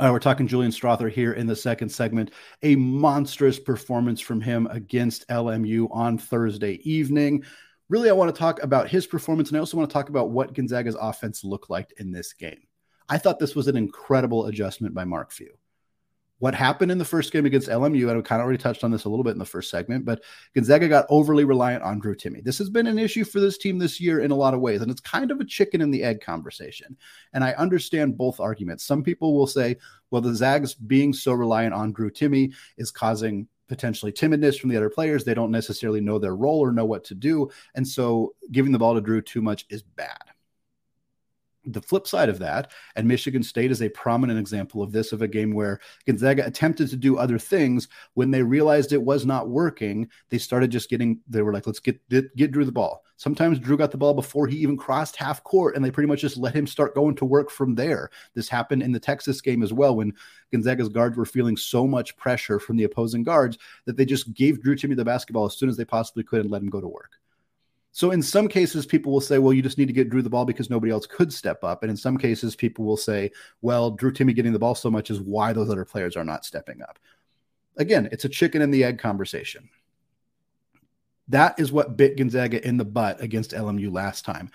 We're 0.00 0.20
talking 0.20 0.46
Julian 0.46 0.70
Strawther 0.70 1.10
here 1.10 1.32
in 1.32 1.46
the 1.46 1.56
second 1.56 1.88
segment. 1.88 2.30
A 2.62 2.76
monstrous 2.76 3.58
performance 3.58 4.20
from 4.20 4.40
him 4.40 4.68
against 4.70 5.26
LMU 5.28 5.88
on 5.90 6.18
Thursday 6.18 6.80
evening. 6.88 7.44
Really, 7.88 8.08
I 8.08 8.12
want 8.12 8.32
to 8.32 8.38
talk 8.38 8.62
about 8.62 8.88
his 8.88 9.06
performance, 9.06 9.48
and 9.48 9.56
I 9.56 9.60
also 9.60 9.76
want 9.76 9.90
to 9.90 9.92
talk 9.92 10.08
about 10.08 10.30
what 10.30 10.54
Gonzaga's 10.54 10.96
offense 10.98 11.42
looked 11.42 11.68
like 11.68 11.92
in 11.98 12.12
this 12.12 12.32
game. 12.32 12.60
I 13.08 13.18
thought 13.18 13.38
this 13.38 13.56
was 13.56 13.66
an 13.66 13.76
incredible 13.76 14.46
adjustment 14.46 14.94
by 14.94 15.04
Mark 15.04 15.32
Few 15.32 15.58
what 16.38 16.54
happened 16.54 16.92
in 16.92 16.98
the 16.98 17.04
first 17.04 17.32
game 17.32 17.46
against 17.46 17.68
LMU, 17.68 18.08
and 18.08 18.16
we 18.16 18.22
kind 18.22 18.40
of 18.40 18.44
already 18.44 18.62
touched 18.62 18.84
on 18.84 18.90
this 18.90 19.04
a 19.04 19.08
little 19.08 19.24
bit 19.24 19.32
in 19.32 19.38
the 19.38 19.44
first 19.44 19.70
segment, 19.70 20.04
but 20.04 20.22
Gonzaga 20.54 20.88
got 20.88 21.06
overly 21.10 21.44
reliant 21.44 21.82
on 21.82 21.98
Drew 21.98 22.14
Timme. 22.14 22.44
This 22.44 22.58
has 22.58 22.70
been 22.70 22.86
an 22.86 22.98
issue 22.98 23.24
for 23.24 23.40
this 23.40 23.58
team 23.58 23.78
this 23.78 24.00
year 24.00 24.20
in 24.20 24.30
a 24.30 24.36
lot 24.36 24.54
of 24.54 24.60
ways, 24.60 24.80
and 24.80 24.90
it's 24.90 25.00
kind 25.00 25.30
of 25.30 25.40
a 25.40 25.44
chicken 25.44 25.80
and 25.80 25.92
the 25.92 26.02
egg 26.02 26.20
conversation. 26.20 26.96
And 27.32 27.42
I 27.42 27.52
understand 27.52 28.16
both 28.16 28.40
arguments. 28.40 28.84
Some 28.84 29.02
people 29.02 29.36
will 29.36 29.46
say, 29.46 29.76
well, 30.10 30.22
the 30.22 30.34
Zags 30.34 30.74
being 30.74 31.12
so 31.12 31.32
reliant 31.32 31.74
on 31.74 31.92
Drew 31.92 32.10
Timme 32.10 32.54
is 32.76 32.90
causing 32.90 33.48
potentially 33.68 34.12
timidness 34.12 34.58
from 34.58 34.70
the 34.70 34.76
other 34.76 34.88
players. 34.88 35.24
They 35.24 35.34
don't 35.34 35.50
necessarily 35.50 36.00
know 36.00 36.18
their 36.18 36.36
role 36.36 36.60
or 36.60 36.72
know 36.72 36.86
what 36.86 37.04
to 37.04 37.14
do. 37.14 37.50
And 37.74 37.86
so 37.86 38.34
giving 38.50 38.72
the 38.72 38.78
ball 38.78 38.94
to 38.94 39.00
Drew 39.00 39.20
too 39.20 39.42
much 39.42 39.66
is 39.68 39.82
bad 39.82 40.27
the 41.64 41.82
flip 41.82 42.06
side 42.06 42.28
of 42.28 42.38
that, 42.38 42.72
and 42.96 43.06
Michigan 43.06 43.42
State 43.42 43.70
is 43.70 43.82
a 43.82 43.88
prominent 43.90 44.38
example 44.38 44.82
of 44.82 44.92
this, 44.92 45.12
of 45.12 45.22
a 45.22 45.28
game 45.28 45.52
where 45.52 45.80
Gonzaga 46.06 46.46
attempted 46.46 46.88
to 46.88 46.96
do 46.96 47.18
other 47.18 47.38
things. 47.38 47.88
When 48.14 48.30
they 48.30 48.42
realized 48.42 48.92
it 48.92 49.02
was 49.02 49.26
not 49.26 49.50
working, 49.50 50.08
they 50.30 50.38
started 50.38 50.70
just 50.70 50.88
getting, 50.88 51.20
they 51.28 51.42
were 51.42 51.52
like, 51.52 51.66
let's 51.66 51.80
get, 51.80 52.00
get, 52.08 52.52
Drew 52.52 52.64
the 52.64 52.72
ball. 52.72 53.04
Sometimes 53.16 53.58
Drew 53.58 53.76
got 53.76 53.90
the 53.90 53.98
ball 53.98 54.14
before 54.14 54.46
he 54.46 54.56
even 54.58 54.76
crossed 54.76 55.16
half 55.16 55.42
court, 55.42 55.74
and 55.74 55.84
they 55.84 55.90
pretty 55.90 56.06
much 56.06 56.20
just 56.20 56.36
let 56.36 56.54
him 56.54 56.66
start 56.66 56.94
going 56.94 57.16
to 57.16 57.24
work 57.24 57.50
from 57.50 57.74
there. 57.74 58.10
This 58.34 58.48
happened 58.48 58.82
in 58.82 58.92
the 58.92 59.00
Texas 59.00 59.40
game 59.40 59.62
as 59.62 59.72
well, 59.72 59.96
when 59.96 60.14
Gonzaga's 60.52 60.88
guards 60.88 61.16
were 61.16 61.26
feeling 61.26 61.56
so 61.56 61.86
much 61.86 62.16
pressure 62.16 62.58
from 62.58 62.76
the 62.76 62.84
opposing 62.84 63.24
guards 63.24 63.58
that 63.84 63.96
they 63.96 64.04
just 64.04 64.32
gave 64.34 64.62
Drew 64.62 64.76
Timme 64.76 64.96
the 64.96 65.04
basketball 65.04 65.46
as 65.46 65.56
soon 65.56 65.68
as 65.68 65.76
they 65.76 65.84
possibly 65.84 66.22
could 66.22 66.42
and 66.42 66.50
let 66.50 66.62
him 66.62 66.70
go 66.70 66.80
to 66.80 66.88
work. 66.88 67.17
So 67.92 68.10
in 68.10 68.22
some 68.22 68.48
cases, 68.48 68.86
people 68.86 69.12
will 69.12 69.20
say, 69.20 69.38
well, 69.38 69.52
you 69.52 69.62
just 69.62 69.78
need 69.78 69.86
to 69.86 69.92
get 69.92 70.10
Drew 70.10 70.22
the 70.22 70.30
ball 70.30 70.44
because 70.44 70.70
nobody 70.70 70.92
else 70.92 71.06
could 71.06 71.32
step 71.32 71.64
up. 71.64 71.82
And 71.82 71.90
in 71.90 71.96
some 71.96 72.16
cases, 72.16 72.54
people 72.54 72.84
will 72.84 72.96
say, 72.96 73.30
well, 73.60 73.90
Drew 73.90 74.12
Timme 74.12 74.34
getting 74.34 74.52
the 74.52 74.58
ball 74.58 74.74
so 74.74 74.90
much 74.90 75.10
is 75.10 75.20
why 75.20 75.52
those 75.52 75.70
other 75.70 75.84
players 75.84 76.16
are 76.16 76.24
not 76.24 76.44
stepping 76.44 76.82
up. 76.82 76.98
Again, 77.76 78.08
it's 78.12 78.24
a 78.24 78.28
chicken 78.28 78.62
and 78.62 78.72
the 78.72 78.84
egg 78.84 78.98
conversation. 78.98 79.68
That 81.28 81.58
is 81.58 81.72
what 81.72 81.96
bit 81.96 82.16
Gonzaga 82.16 82.66
in 82.66 82.76
the 82.76 82.84
butt 82.84 83.20
against 83.20 83.52
LMU 83.52 83.92
last 83.92 84.24
time. 84.24 84.50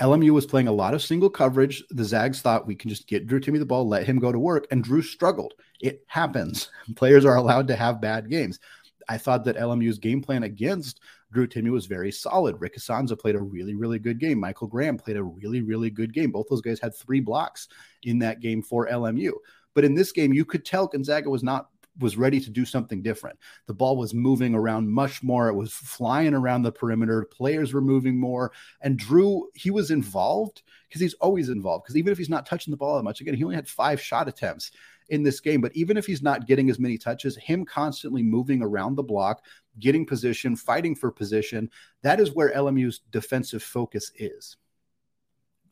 LMU 0.00 0.30
was 0.30 0.46
playing 0.46 0.68
a 0.68 0.72
lot 0.72 0.94
of 0.94 1.02
single 1.02 1.30
coverage. 1.30 1.82
The 1.90 2.04
Zags 2.04 2.40
thought 2.40 2.66
we 2.66 2.76
can 2.76 2.88
just 2.88 3.08
get 3.08 3.26
Drew 3.26 3.40
Timme 3.40 3.58
the 3.58 3.66
ball, 3.66 3.88
let 3.88 4.06
him 4.06 4.18
go 4.18 4.30
to 4.30 4.38
work, 4.38 4.66
and 4.70 4.84
Drew 4.84 5.02
struggled. 5.02 5.54
It 5.80 6.04
happens. 6.06 6.70
Players 6.96 7.24
are 7.24 7.36
allowed 7.36 7.66
to 7.68 7.76
have 7.76 8.00
bad 8.00 8.30
games. 8.30 8.60
I 9.08 9.18
thought 9.18 9.44
that 9.44 9.56
LMU's 9.56 9.98
game 9.98 10.22
plan 10.22 10.44
against 10.44 11.00
Drew 11.32 11.46
Timme 11.46 11.70
was 11.70 11.86
very 11.86 12.10
solid. 12.10 12.60
Rick 12.60 12.76
Issanza 12.76 13.18
played 13.18 13.34
a 13.34 13.40
really, 13.40 13.74
really 13.74 13.98
good 13.98 14.18
game. 14.18 14.40
Michael 14.40 14.66
Graham 14.66 14.96
played 14.96 15.16
a 15.16 15.22
really, 15.22 15.60
really 15.62 15.90
good 15.90 16.12
game. 16.14 16.30
Both 16.30 16.48
those 16.48 16.62
guys 16.62 16.80
had 16.80 16.94
three 16.94 17.20
blocks 17.20 17.68
in 18.02 18.18
that 18.20 18.40
game 18.40 18.62
for 18.62 18.88
LMU. 18.88 19.32
But 19.74 19.84
in 19.84 19.94
this 19.94 20.12
game, 20.12 20.32
you 20.32 20.44
could 20.44 20.64
tell 20.64 20.86
Gonzaga 20.86 21.28
was 21.30 21.42
not 21.42 21.68
was 21.98 22.16
ready 22.16 22.40
to 22.40 22.50
do 22.50 22.64
something 22.64 23.02
different. 23.02 23.38
The 23.66 23.74
ball 23.74 23.96
was 23.96 24.14
moving 24.14 24.54
around 24.54 24.88
much 24.88 25.22
more. 25.22 25.48
It 25.48 25.54
was 25.54 25.72
flying 25.72 26.34
around 26.34 26.62
the 26.62 26.72
perimeter. 26.72 27.24
Players 27.24 27.74
were 27.74 27.80
moving 27.80 28.18
more. 28.18 28.52
And 28.80 28.96
Drew, 28.98 29.48
he 29.54 29.70
was 29.70 29.90
involved 29.90 30.62
because 30.88 31.00
he's 31.00 31.14
always 31.14 31.48
involved. 31.48 31.84
Because 31.84 31.96
even 31.96 32.12
if 32.12 32.18
he's 32.18 32.28
not 32.28 32.46
touching 32.46 32.70
the 32.70 32.76
ball 32.76 32.96
that 32.96 33.02
much, 33.02 33.20
again, 33.20 33.34
he 33.34 33.44
only 33.44 33.56
had 33.56 33.68
five 33.68 34.00
shot 34.00 34.28
attempts 34.28 34.70
in 35.08 35.22
this 35.22 35.40
game. 35.40 35.60
But 35.60 35.74
even 35.74 35.96
if 35.96 36.06
he's 36.06 36.22
not 36.22 36.46
getting 36.46 36.70
as 36.70 36.78
many 36.78 36.98
touches, 36.98 37.36
him 37.36 37.64
constantly 37.64 38.22
moving 38.22 38.62
around 38.62 38.94
the 38.94 39.02
block, 39.02 39.44
getting 39.78 40.06
position, 40.06 40.56
fighting 40.56 40.94
for 40.94 41.10
position, 41.10 41.70
that 42.02 42.20
is 42.20 42.34
where 42.34 42.52
LMU's 42.54 43.00
defensive 43.10 43.62
focus 43.62 44.12
is. 44.16 44.56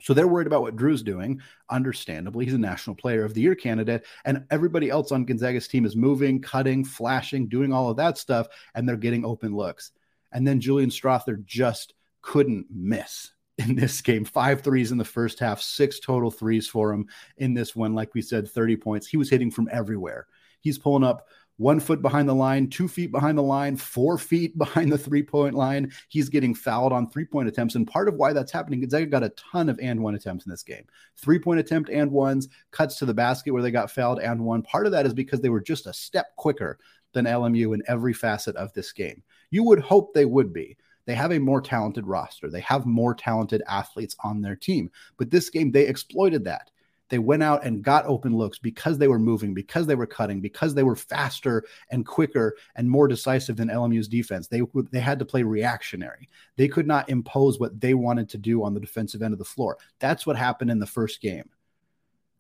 So 0.00 0.12
they're 0.12 0.28
worried 0.28 0.46
about 0.46 0.62
what 0.62 0.76
Drew's 0.76 1.02
doing. 1.02 1.40
Understandably, 1.70 2.44
he's 2.44 2.54
a 2.54 2.58
national 2.58 2.96
player 2.96 3.24
of 3.24 3.34
the 3.34 3.40
year 3.40 3.54
candidate, 3.54 4.04
and 4.24 4.44
everybody 4.50 4.90
else 4.90 5.10
on 5.10 5.24
Gonzaga's 5.24 5.68
team 5.68 5.86
is 5.86 5.96
moving, 5.96 6.40
cutting, 6.40 6.84
flashing, 6.84 7.48
doing 7.48 7.72
all 7.72 7.90
of 7.90 7.96
that 7.96 8.18
stuff, 8.18 8.46
and 8.74 8.88
they're 8.88 8.96
getting 8.96 9.24
open 9.24 9.56
looks. 9.56 9.92
And 10.32 10.46
then 10.46 10.60
Julian 10.60 10.90
Strawther 10.90 11.42
just 11.44 11.94
couldn't 12.20 12.66
miss 12.70 13.30
in 13.58 13.75
this 13.75 14.00
game. 14.00 14.25
Five 14.25 14.60
threes 14.60 14.92
in 14.92 14.98
the 14.98 15.04
first 15.04 15.38
half, 15.38 15.60
six 15.60 16.00
total 16.00 16.30
threes 16.30 16.66
for 16.68 16.92
him 16.92 17.06
in 17.38 17.54
this 17.54 17.75
one. 17.75 17.94
Like 17.94 18.14
we 18.14 18.22
said, 18.22 18.48
30 18.48 18.76
points. 18.76 19.06
He 19.06 19.16
was 19.16 19.30
hitting 19.30 19.50
from 19.50 19.68
everywhere. 19.72 20.26
He's 20.60 20.78
pulling 20.78 21.04
up 21.04 21.28
one 21.58 21.80
foot 21.80 22.02
behind 22.02 22.28
the 22.28 22.34
line, 22.34 22.68
two 22.68 22.86
feet 22.86 23.10
behind 23.10 23.38
the 23.38 23.42
line, 23.42 23.76
four 23.76 24.18
feet 24.18 24.58
behind 24.58 24.92
the 24.92 24.98
three 24.98 25.22
point 25.22 25.54
line. 25.54 25.90
He's 26.08 26.28
getting 26.28 26.54
fouled 26.54 26.92
on 26.92 27.08
three 27.08 27.25
point 27.25 27.48
attempts. 27.48 27.75
And 27.75 27.86
part 27.86 28.08
of 28.08 28.16
why 28.16 28.32
that's 28.32 28.52
happening, 28.52 28.80
Gonzaga 28.80 29.06
got 29.06 29.22
a 29.25 29.30
ton 29.30 29.68
of 29.68 29.78
and 29.80 30.02
one 30.02 30.14
attempts 30.14 30.44
in 30.44 30.50
this 30.50 30.62
game. 30.62 30.84
Three 31.16 31.38
point 31.38 31.60
attempt 31.60 31.88
and 31.88 32.10
ones, 32.10 32.48
cuts 32.72 32.98
to 32.98 33.06
the 33.06 33.14
basket 33.14 33.52
where 33.52 33.62
they 33.62 33.70
got 33.70 33.90
fouled 33.90 34.20
and 34.20 34.44
one. 34.44 34.62
Part 34.62 34.86
of 34.86 34.92
that 34.92 35.06
is 35.06 35.14
because 35.14 35.40
they 35.40 35.48
were 35.48 35.62
just 35.62 35.86
a 35.86 35.92
step 35.92 36.36
quicker 36.36 36.78
than 37.12 37.25
LMU 37.25 37.75
in 37.75 37.82
every 37.88 38.12
facet 38.12 38.56
of 38.56 38.72
this 38.75 38.92
game. 38.92 39.22
You 39.50 39.62
would 39.64 39.80
hope 39.80 40.12
they 40.12 40.26
would 40.26 40.52
be. 40.52 40.76
They 41.06 41.14
have 41.14 41.32
a 41.32 41.40
more 41.40 41.60
talented 41.60 42.06
roster. 42.06 42.50
They 42.50 42.60
have 42.60 42.84
more 42.84 43.14
talented 43.14 43.62
athletes 43.68 44.16
on 44.22 44.42
their 44.42 44.56
team. 44.56 44.90
But 45.16 45.30
this 45.30 45.50
game, 45.50 45.70
they 45.70 45.86
exploited 45.86 46.44
that. 46.44 46.70
They 47.08 47.18
went 47.18 47.44
out 47.44 47.64
and 47.64 47.84
got 47.84 48.06
open 48.06 48.36
looks 48.36 48.58
because 48.58 48.98
they 48.98 49.06
were 49.06 49.18
moving, 49.18 49.54
because 49.54 49.86
they 49.86 49.94
were 49.94 50.06
cutting, 50.06 50.40
because 50.40 50.75
they 50.75 50.82
were 50.82 50.96
faster 50.96 51.64
and 51.90 52.04
quicker 52.04 52.56
and 52.75 52.90
more 52.90 53.06
decisive 53.06 53.56
than 53.56 53.68
LMU's 53.68 54.08
defense. 54.08 54.48
They 54.48 54.62
they 54.90 54.98
had 54.98 55.20
to 55.20 55.25
play 55.25 55.44
reactionary. 55.44 56.28
They 56.56 56.66
could 56.66 56.86
not 56.86 57.08
impose 57.08 57.60
what 57.60 57.80
they 57.80 57.94
wanted 57.94 58.28
to 58.30 58.38
do 58.38 58.64
on 58.64 58.75
the 58.75 58.80
defensive 58.80 59.22
end 59.22 59.32
of 59.32 59.38
the 59.38 59.44
floor. 59.44 59.78
That's 60.00 60.26
what 60.26 60.36
happened 60.36 60.70
in 60.70 60.80
the 60.80 60.86
first 60.86 61.20
game. 61.20 61.48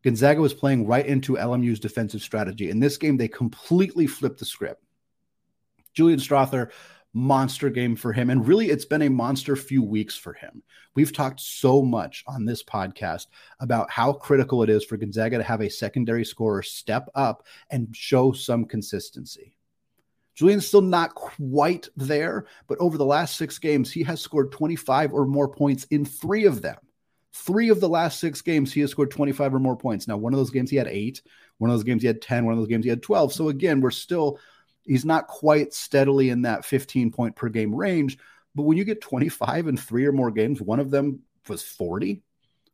Gonzaga 0.02 0.40
was 0.40 0.54
playing 0.54 0.86
right 0.86 1.06
into 1.06 1.34
LMU's 1.34 1.80
defensive 1.80 2.22
strategy. 2.22 2.70
In 2.70 2.80
this 2.80 2.96
game, 2.96 3.16
they 3.16 3.28
completely 3.28 4.06
flipped 4.06 4.38
the 4.38 4.44
script. 4.44 4.82
Julian 5.94 6.20
Strawther 6.20 6.70
monster 7.16 7.70
game 7.70 7.96
for 7.96 8.12
him. 8.12 8.28
And 8.28 8.46
really, 8.46 8.68
it's 8.68 8.84
been 8.84 9.00
a 9.00 9.08
monster 9.08 9.56
few 9.56 9.82
weeks 9.82 10.16
for 10.16 10.34
him. 10.34 10.62
We've 10.94 11.14
talked 11.14 11.40
so 11.40 11.80
much 11.80 12.22
on 12.26 12.44
this 12.44 12.62
podcast 12.62 13.28
about 13.58 13.90
how 13.90 14.12
critical 14.12 14.62
it 14.62 14.68
is 14.68 14.84
for 14.84 14.98
Gonzaga 14.98 15.38
to 15.38 15.42
have 15.42 15.62
a 15.62 15.70
secondary 15.70 16.26
scorer 16.26 16.62
step 16.62 17.08
up 17.14 17.46
and 17.70 17.88
show 17.96 18.32
some 18.32 18.66
consistency. 18.66 19.56
Julian's 20.34 20.68
still 20.68 20.82
not 20.82 21.14
quite 21.14 21.88
there, 21.96 22.44
but 22.66 22.78
over 22.80 22.98
the 22.98 23.06
last 23.06 23.38
six 23.38 23.58
games, 23.58 23.90
he 23.90 24.02
has 24.02 24.20
scored 24.20 24.52
25 24.52 25.14
or 25.14 25.24
more 25.24 25.48
points 25.48 25.84
in 25.84 26.04
three 26.04 26.44
of 26.44 26.60
them. 26.60 26.76
Three 27.32 27.70
of 27.70 27.80
the 27.80 27.88
last 27.88 28.20
six 28.20 28.42
games, 28.42 28.74
he 28.74 28.82
has 28.82 28.90
scored 28.90 29.10
25 29.10 29.54
or 29.54 29.58
more 29.58 29.76
points. 29.76 30.06
Now, 30.06 30.18
one 30.18 30.34
of 30.34 30.38
those 30.38 30.50
games 30.50 30.68
he 30.70 30.76
had 30.76 30.88
eight, 30.88 31.22
one 31.56 31.70
of 31.70 31.76
those 31.76 31.84
games 31.84 32.02
he 32.02 32.08
had 32.08 32.20
10, 32.20 32.44
one 32.44 32.52
of 32.52 32.58
those 32.58 32.68
games 32.68 32.84
he 32.84 32.90
had 32.90 33.02
12. 33.02 33.32
So 33.32 33.48
again, 33.48 33.80
we're 33.80 33.90
still 33.90 34.38
He's 34.86 35.04
not 35.04 35.26
quite 35.26 35.74
steadily 35.74 36.30
in 36.30 36.42
that 36.42 36.64
15 36.64 37.10
point 37.10 37.36
per 37.36 37.48
game 37.48 37.74
range. 37.74 38.18
But 38.54 38.62
when 38.62 38.78
you 38.78 38.84
get 38.84 39.00
25 39.00 39.66
in 39.66 39.76
three 39.76 40.06
or 40.06 40.12
more 40.12 40.30
games, 40.30 40.62
one 40.62 40.80
of 40.80 40.90
them 40.90 41.20
was 41.48 41.62
40. 41.62 42.22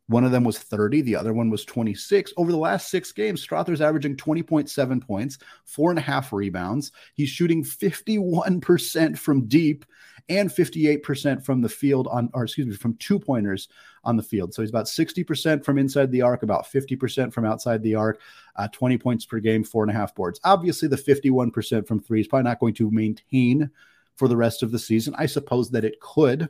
One 0.09 0.25
of 0.25 0.33
them 0.33 0.45
was 0.45 0.59
30. 0.59 1.03
The 1.03 1.17
other 1.17 1.33
one 1.33 1.49
was 1.49 1.65
26. 1.65 2.33
Over 2.37 2.51
the 2.51 2.59
last 2.59 2.91
six 2.91 3.13
games, 3.13 3.47
Strawther's 3.47 3.81
averaging 3.81 4.17
20.7 4.17 5.07
points, 5.07 5.39
four 5.65 5.91
and 5.91 5.99
a 5.99 6.03
half 6.03 6.33
rebounds. 6.33 6.93
He's 7.15 7.29
shooting 7.29 7.65
51% 7.65 9.17
from 9.17 9.47
deep 9.47 9.85
and 10.29 10.51
58% 10.51 11.45
from 11.45 11.61
the 11.61 11.69
field 11.69 12.09
on, 12.09 12.31
or 12.35 12.45
excuse 12.45 12.67
me, 12.67 12.75
from 12.75 12.97
two 12.97 13.19
pointers 13.19 13.69
on 14.05 14.17
the 14.17 14.23
field. 14.23 14.55
So 14.55 14.63
he's 14.63 14.71
about 14.71 14.87
60% 14.87 15.65
from 15.65 15.79
inside 15.79 16.11
the 16.11 16.23
arc, 16.23 16.43
about 16.43 16.67
50% 16.67 17.33
from 17.33 17.45
outside 17.45 17.83
the 17.83 17.95
arc, 17.95 18.21
uh, 18.57 18.69
20 18.69 18.99
points 18.99 19.25
per 19.25 19.39
game, 19.39 19.65
four 19.65 19.83
and 19.83 19.91
a 19.91 19.95
half 19.95 20.15
boards. 20.15 20.41
Obviously, 20.45 20.89
the 20.89 20.97
51% 20.97 21.87
from 21.87 22.01
three 22.01 22.21
is 22.21 22.29
probably 22.29 22.49
not 22.49 22.61
going 22.61 22.75
to 22.75 22.91
maintain 22.91 23.71
for 24.17 24.29
the 24.29 24.37
rest 24.37 24.63
of 24.63 24.71
the 24.71 24.79
season. 24.79 25.15
I 25.17 25.27
suppose 25.27 25.71
that 25.71 25.85
it 25.85 26.01
could 26.01 26.49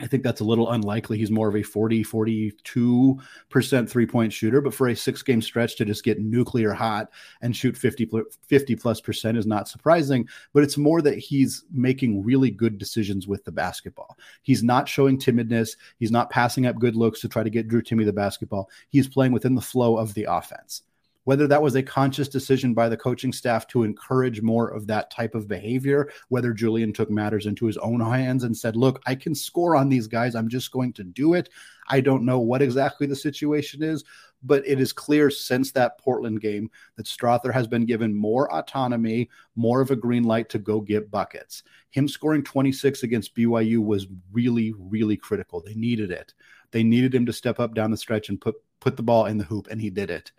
I 0.00 0.06
think 0.06 0.22
that's 0.22 0.40
a 0.40 0.44
little 0.44 0.70
unlikely. 0.70 1.18
He's 1.18 1.30
more 1.30 1.48
of 1.48 1.56
a 1.56 1.62
40, 1.62 2.04
42% 2.04 3.88
three 3.88 4.06
point 4.06 4.32
shooter, 4.32 4.60
but 4.60 4.74
for 4.74 4.88
a 4.88 4.96
six 4.96 5.22
game 5.22 5.42
stretch 5.42 5.76
to 5.76 5.84
just 5.84 6.04
get 6.04 6.20
nuclear 6.20 6.72
hot 6.72 7.10
and 7.42 7.54
shoot 7.54 7.76
50, 7.76 8.10
50 8.42 8.76
plus 8.76 9.00
percent 9.00 9.36
is 9.36 9.46
not 9.46 9.68
surprising. 9.68 10.28
But 10.52 10.62
it's 10.62 10.78
more 10.78 11.02
that 11.02 11.18
he's 11.18 11.64
making 11.72 12.24
really 12.24 12.50
good 12.50 12.78
decisions 12.78 13.28
with 13.28 13.44
the 13.44 13.52
basketball. 13.52 14.16
He's 14.42 14.62
not 14.62 14.88
showing 14.88 15.18
timidness. 15.18 15.76
He's 15.98 16.10
not 16.10 16.30
passing 16.30 16.66
up 16.66 16.78
good 16.78 16.96
looks 16.96 17.20
to 17.20 17.28
try 17.28 17.42
to 17.42 17.50
get 17.50 17.68
Drew 17.68 17.82
Timme 17.82 18.04
the 18.04 18.12
basketball. 18.12 18.70
He's 18.88 19.08
playing 19.08 19.32
within 19.32 19.54
the 19.54 19.60
flow 19.60 19.96
of 19.96 20.14
the 20.14 20.24
offense 20.24 20.82
whether 21.30 21.46
that 21.46 21.62
was 21.62 21.76
a 21.76 21.82
conscious 21.84 22.26
decision 22.26 22.74
by 22.74 22.88
the 22.88 22.96
coaching 22.96 23.32
staff 23.32 23.64
to 23.68 23.84
encourage 23.84 24.42
more 24.42 24.66
of 24.66 24.88
that 24.88 25.12
type 25.12 25.36
of 25.36 25.46
behavior, 25.46 26.10
whether 26.28 26.52
Julian 26.52 26.92
took 26.92 27.08
matters 27.08 27.46
into 27.46 27.66
his 27.66 27.76
own 27.76 28.00
hands 28.00 28.42
and 28.42 28.56
said, 28.56 28.74
Look, 28.74 29.00
I 29.06 29.14
can 29.14 29.36
score 29.36 29.76
on 29.76 29.88
these 29.88 30.08
guys. 30.08 30.34
I'm 30.34 30.48
just 30.48 30.72
going 30.72 30.92
to 30.94 31.04
do 31.04 31.34
it. 31.34 31.48
I 31.88 32.00
don't 32.00 32.24
know 32.24 32.40
what 32.40 32.62
exactly 32.62 33.06
the 33.06 33.14
situation 33.14 33.80
is, 33.80 34.02
but 34.42 34.66
it 34.66 34.80
is 34.80 34.92
clear 34.92 35.30
since 35.30 35.70
that 35.70 35.98
Portland 35.98 36.40
game 36.40 36.68
that 36.96 37.06
Strawther 37.06 37.52
has 37.52 37.68
been 37.68 37.86
given 37.86 38.12
more 38.12 38.52
autonomy, 38.52 39.30
more 39.54 39.80
of 39.80 39.92
a 39.92 39.96
green 39.96 40.24
light 40.24 40.48
to 40.48 40.58
go 40.58 40.80
get 40.80 41.12
buckets. 41.12 41.62
Him 41.90 42.08
scoring 42.08 42.42
26 42.42 43.04
against 43.04 43.36
BYU 43.36 43.78
was 43.78 44.08
really, 44.32 44.74
really 44.76 45.16
critical. 45.16 45.62
They 45.64 45.74
needed 45.74 46.10
it. 46.10 46.34
They 46.72 46.82
needed 46.82 47.14
him 47.14 47.24
to 47.26 47.32
step 47.32 47.60
up 47.60 47.76
down 47.76 47.92
the 47.92 47.96
stretch 47.96 48.30
and 48.30 48.40
put 48.40 48.56
put 48.80 48.96
the 48.96 49.04
ball 49.04 49.26
in 49.26 49.38
the 49.38 49.44
hoop, 49.44 49.68
and 49.70 49.80
he 49.80 49.90
did 49.90 50.10
it. 50.10 50.32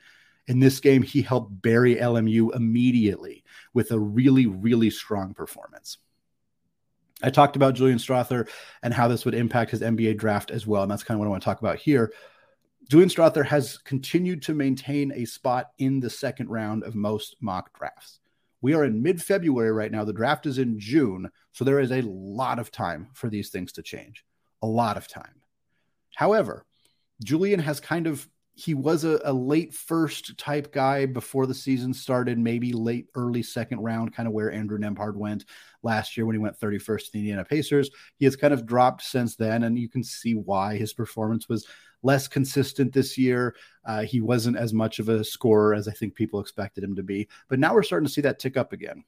In 0.47 0.59
this 0.59 0.79
game, 0.79 1.03
he 1.03 1.21
helped 1.21 1.61
bury 1.61 1.95
LMU 1.95 2.55
immediately 2.55 3.43
with 3.73 3.91
a 3.91 3.99
really, 3.99 4.47
really 4.47 4.89
strong 4.89 5.33
performance. 5.33 5.97
I 7.23 7.29
talked 7.29 7.55
about 7.55 7.75
Julian 7.75 7.99
Strawther 7.99 8.49
and 8.81 8.93
how 8.93 9.07
this 9.07 9.25
would 9.25 9.35
impact 9.35 9.71
his 9.71 9.81
NBA 9.81 10.17
draft 10.17 10.51
as 10.51 10.65
well. 10.65 10.83
And 10.83 10.91
that's 10.91 11.03
kind 11.03 11.15
of 11.15 11.19
what 11.19 11.27
I 11.27 11.29
want 11.29 11.43
to 11.43 11.45
talk 11.45 11.59
about 11.59 11.77
here. 11.77 12.11
Julian 12.89 13.09
Strawther 13.09 13.45
has 13.45 13.77
continued 13.77 14.41
to 14.43 14.53
maintain 14.53 15.11
a 15.13 15.25
spot 15.25 15.71
in 15.77 15.99
the 15.99 16.09
second 16.09 16.49
round 16.49 16.83
of 16.83 16.95
most 16.95 17.35
mock 17.39 17.77
drafts. 17.77 18.19
We 18.61 18.73
are 18.73 18.83
in 18.83 19.01
mid 19.01 19.21
February 19.21 19.71
right 19.71 19.91
now. 19.91 20.03
The 20.03 20.13
draft 20.13 20.45
is 20.45 20.57
in 20.57 20.79
June. 20.79 21.29
So 21.51 21.63
there 21.63 21.79
is 21.79 21.91
a 21.91 22.01
lot 22.01 22.59
of 22.59 22.71
time 22.71 23.09
for 23.13 23.29
these 23.29 23.49
things 23.49 23.71
to 23.73 23.81
change. 23.81 24.25
A 24.61 24.67
lot 24.67 24.97
of 24.97 25.07
time. 25.07 25.41
However, 26.15 26.65
Julian 27.23 27.59
has 27.59 27.79
kind 27.79 28.07
of 28.07 28.27
he 28.53 28.73
was 28.73 29.03
a, 29.03 29.19
a, 29.23 29.33
late 29.33 29.73
first 29.73 30.37
type 30.37 30.73
guy 30.73 31.05
before 31.05 31.45
the 31.45 31.53
season 31.53 31.93
started, 31.93 32.37
maybe 32.37 32.73
late 32.73 33.07
early 33.15 33.41
second 33.41 33.79
round, 33.79 34.13
kind 34.13 34.27
of 34.27 34.33
where 34.33 34.51
Andrew 34.51 34.77
Nembhard 34.77 35.15
went 35.15 35.45
last 35.83 36.17
year 36.17 36.25
when 36.25 36.35
he 36.35 36.39
went 36.39 36.59
31st 36.59 37.05
to 37.05 37.11
the 37.13 37.19
Indiana 37.19 37.45
Pacers. 37.45 37.89
He 38.17 38.25
has 38.25 38.35
kind 38.35 38.53
of 38.53 38.65
dropped 38.65 39.03
since 39.03 39.35
then, 39.35 39.63
and 39.63 39.79
you 39.79 39.89
can 39.89 40.03
see 40.03 40.33
why 40.35 40.75
his 40.75 40.93
performance 40.93 41.47
was 41.47 41.65
less 42.03 42.27
consistent 42.27 42.93
this 42.93 43.17
year. 43.17 43.55
Uh, 43.85 44.03
he 44.03 44.19
wasn't 44.19 44.57
as 44.57 44.73
much 44.73 44.99
of 44.99 45.07
a 45.07 45.23
scorer 45.23 45.73
as 45.73 45.87
I 45.87 45.91
think 45.91 46.15
people 46.15 46.39
expected 46.39 46.83
him 46.83 46.95
to 46.95 47.03
be, 47.03 47.29
but 47.47 47.59
now 47.59 47.73
we're 47.73 47.83
starting 47.83 48.07
to 48.07 48.13
see 48.13 48.21
that 48.21 48.39
tick 48.39 48.57
up 48.57 48.73
again. 48.73 49.03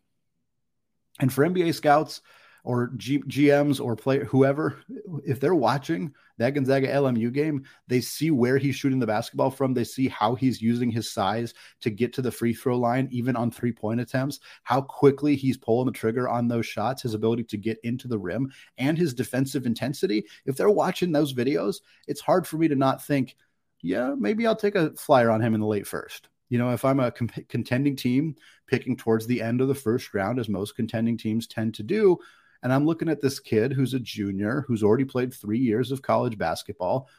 And 1.20 1.32
for 1.32 1.48
NBA 1.48 1.76
scouts, 1.76 2.22
or 2.64 2.92
G- 2.98 3.24
GMs 3.24 3.84
or 3.84 3.96
player 3.96 4.24
whoever, 4.26 4.78
if 5.26 5.40
they're 5.40 5.54
watching 5.54 6.14
that 6.38 6.54
Gonzaga 6.54 6.88
LMU 6.88 7.32
game, 7.32 7.66
they 7.88 8.00
see 8.00 8.32
where 8.32 8.58
he's 8.58 8.76
shooting 8.76 9.00
the 9.00 9.08
basketball 9.08 9.52
from. 9.52 9.74
They 9.74 9.84
see 9.84 10.08
how 10.08 10.36
he's 10.36 10.62
using 10.62 10.90
his 10.90 11.12
size 11.12 11.54
to 11.82 11.90
get 11.90 12.14
to 12.14 12.22
the 12.22 12.32
free 12.32 12.54
throw 12.54 12.78
line, 12.78 13.10
even 13.12 13.36
on 13.36 13.52
three 13.52 13.74
point 13.74 14.00
attempts, 14.00 14.40
how 14.64 14.82
quickly 14.82 15.36
he's 15.36 15.58
pulling 15.58 15.88
the 15.88 15.92
trigger 15.92 16.30
on 16.30 16.48
those 16.48 16.66
shots, 16.66 17.02
his 17.02 17.14
ability 17.14 17.44
to 17.46 17.58
get 17.58 17.80
into 17.84 18.08
the 18.08 18.18
rim, 18.18 18.52
and 18.78 18.98
his 18.98 19.14
defensive 19.14 19.66
intensity. 19.66 20.26
If 20.46 20.56
they're 20.56 20.70
watching 20.70 21.12
those 21.12 21.34
videos, 21.34 21.82
it's 22.08 22.22
hard 22.22 22.48
for 22.48 22.58
me 22.58 22.70
to 22.70 22.76
not 22.76 23.04
think, 23.04 23.36
yeah, 23.82 24.16
maybe 24.18 24.48
I'll 24.48 24.56
take 24.56 24.76
a 24.76 24.94
flyer 24.94 25.30
on 25.30 25.42
him 25.42 25.54
in 25.54 25.60
the 25.60 25.68
late 25.68 25.88
first. 25.88 26.30
You 26.50 26.60
know, 26.60 26.72
if 26.72 26.86
I'm 26.86 27.00
a 27.00 27.12
comp- 27.12 27.50
contending 27.50 27.96
team 27.96 28.36
picking 28.68 28.96
towards 28.96 29.28
the 29.28 29.42
end 29.42 29.60
of 29.60 29.68
the 29.68 29.76
first 29.76 30.14
round, 30.14 30.40
as 30.40 30.48
most 30.48 30.76
contending 30.76 31.18
teams 31.18 31.48
tend 31.48 31.74
to 31.76 31.84
do, 31.84 32.20
and 32.64 32.72
I'm 32.72 32.86
looking 32.86 33.10
at 33.10 33.22
this 33.22 33.40
kid 33.40 33.74
who's 33.74 33.94
a 33.94 34.00
junior, 34.00 34.64
who's 34.68 34.84
already 34.84 35.04
played 35.04 35.34
three 35.34 35.60
years 35.60 35.92
of 35.92 36.02
college 36.02 36.38
basketball, 36.38 37.10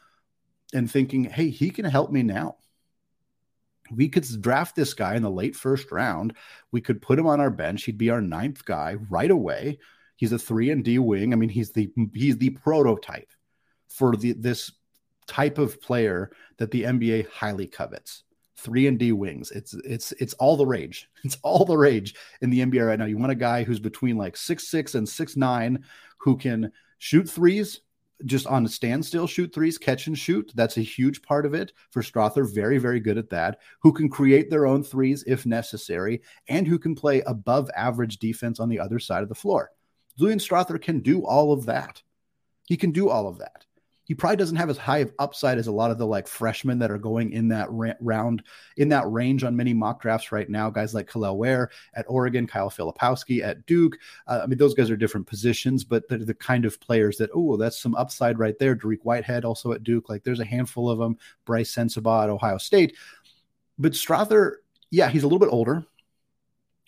and 0.73 0.89
thinking, 0.89 1.25
hey, 1.25 1.49
he 1.49 1.69
can 1.69 1.85
help 1.85 2.11
me 2.11 2.23
now. 2.23 2.57
We 3.91 4.09
could 4.09 4.25
draft 4.41 4.75
this 4.75 4.95
guy 4.95 5.15
in 5.15 5.21
the 5.21 5.29
late 5.29 5.55
first 5.55 5.91
round. 5.91 6.35
We 6.71 6.81
could 6.81 7.03
put 7.03 7.19
him 7.19 7.27
on 7.27 7.39
our 7.39 7.51
bench. 7.51 7.83
He'd 7.83 7.99
be 7.99 8.09
our 8.09 8.21
ninth 8.21 8.65
guy 8.65 8.95
right 9.11 9.29
away. 9.29 9.77
He's 10.15 10.31
a 10.31 10.39
three 10.39 10.71
and 10.71 10.83
D 10.83 10.97
wing. 10.97 11.31
I 11.31 11.35
mean, 11.35 11.49
he's 11.49 11.71
the 11.71 11.91
he's 12.13 12.37
the 12.37 12.49
prototype 12.49 13.29
for 13.87 14.15
the 14.15 14.33
this 14.33 14.71
type 15.27 15.59
of 15.59 15.79
player 15.81 16.31
that 16.57 16.71
the 16.71 16.83
NBA 16.83 17.29
highly 17.29 17.67
covets 17.67 18.24
three 18.57 18.87
and 18.87 18.97
D 18.97 19.11
wings. 19.11 19.51
It's 19.51 19.73
it's 19.73 20.11
it's 20.13 20.33
all 20.35 20.57
the 20.57 20.65
rage. 20.65 21.09
It's 21.23 21.37
all 21.41 21.65
the 21.65 21.77
rage 21.77 22.15
in 22.41 22.49
the 22.49 22.59
NBA 22.59 22.85
right 22.85 22.99
now. 22.99 23.05
You 23.05 23.17
want 23.17 23.31
a 23.31 23.35
guy 23.35 23.63
who's 23.63 23.79
between 23.79 24.17
like 24.17 24.37
six 24.37 24.67
six 24.67 24.95
and 24.95 25.07
six 25.07 25.35
nine, 25.35 25.83
who 26.17 26.37
can 26.37 26.71
shoot 26.99 27.27
threes 27.29 27.81
just 28.25 28.47
on 28.47 28.65
a 28.65 28.69
standstill, 28.69 29.27
shoot 29.27 29.53
threes, 29.53 29.77
catch 29.77 30.07
and 30.07 30.17
shoot. 30.17 30.51
That's 30.55 30.77
a 30.77 30.81
huge 30.81 31.21
part 31.21 31.45
of 31.45 31.53
it 31.53 31.73
for 31.89 32.01
Strawther. 32.01 32.51
Very 32.53 32.77
very 32.77 32.99
good 32.99 33.17
at 33.17 33.29
that. 33.31 33.59
Who 33.81 33.91
can 33.91 34.09
create 34.09 34.49
their 34.49 34.67
own 34.67 34.83
threes 34.83 35.23
if 35.25 35.45
necessary, 35.45 36.21
and 36.47 36.67
who 36.67 36.77
can 36.77 36.95
play 36.95 37.21
above 37.21 37.69
average 37.75 38.17
defense 38.17 38.59
on 38.59 38.69
the 38.69 38.79
other 38.79 38.99
side 38.99 39.23
of 39.23 39.29
the 39.29 39.35
floor. 39.35 39.71
Julian 40.17 40.39
Strawther 40.39 40.81
can 40.81 40.99
do 40.99 41.25
all 41.25 41.51
of 41.51 41.65
that. 41.65 42.01
He 42.67 42.77
can 42.77 42.91
do 42.91 43.09
all 43.09 43.27
of 43.27 43.39
that 43.39 43.64
he 44.05 44.13
probably 44.13 44.37
doesn't 44.37 44.55
have 44.55 44.69
as 44.69 44.77
high 44.77 44.99
of 44.99 45.11
upside 45.19 45.57
as 45.57 45.67
a 45.67 45.71
lot 45.71 45.91
of 45.91 45.97
the 45.97 46.05
like 46.05 46.27
freshmen 46.27 46.79
that 46.79 46.91
are 46.91 46.97
going 46.97 47.31
in 47.31 47.47
that 47.49 47.69
ra- 47.71 47.93
round 47.99 48.43
in 48.77 48.89
that 48.89 49.11
range 49.11 49.43
on 49.43 49.55
many 49.55 49.73
mock 49.73 50.01
drafts 50.01 50.31
right 50.31 50.49
now. 50.49 50.69
Guys 50.69 50.93
like 50.93 51.09
Kel'el 51.09 51.37
Ware 51.37 51.71
at 51.95 52.05
Oregon, 52.07 52.47
Kyle 52.47 52.69
Filipowski 52.69 53.43
at 53.43 53.65
Duke. 53.65 53.97
Uh, 54.27 54.41
I 54.43 54.45
mean, 54.45 54.57
those 54.57 54.75
guys 54.75 54.89
are 54.89 54.97
different 54.97 55.27
positions, 55.27 55.83
but 55.83 56.07
they're 56.07 56.19
the 56.19 56.35
kind 56.35 56.65
of 56.65 56.79
players 56.79 57.17
that 57.17 57.31
oh, 57.33 57.57
that's 57.57 57.81
some 57.81 57.95
upside 57.95 58.39
right 58.39 58.57
there. 58.59 58.75
Dariq 58.75 58.99
Whitehead 59.03 59.43
also 59.43 59.71
at 59.71 59.83
Duke. 59.83 60.07
Like 60.07 60.23
there's 60.23 60.39
a 60.39 60.45
handful 60.45 60.89
of 60.89 60.99
them. 60.99 61.17
Brice 61.45 61.73
Sensabaugh 61.73 62.23
at 62.23 62.29
Ohio 62.29 62.57
State, 62.57 62.95
but 63.77 63.93
Strawther, 63.93 64.57
yeah, 64.91 65.09
he's 65.09 65.23
a 65.23 65.25
little 65.25 65.39
bit 65.39 65.49
older 65.51 65.85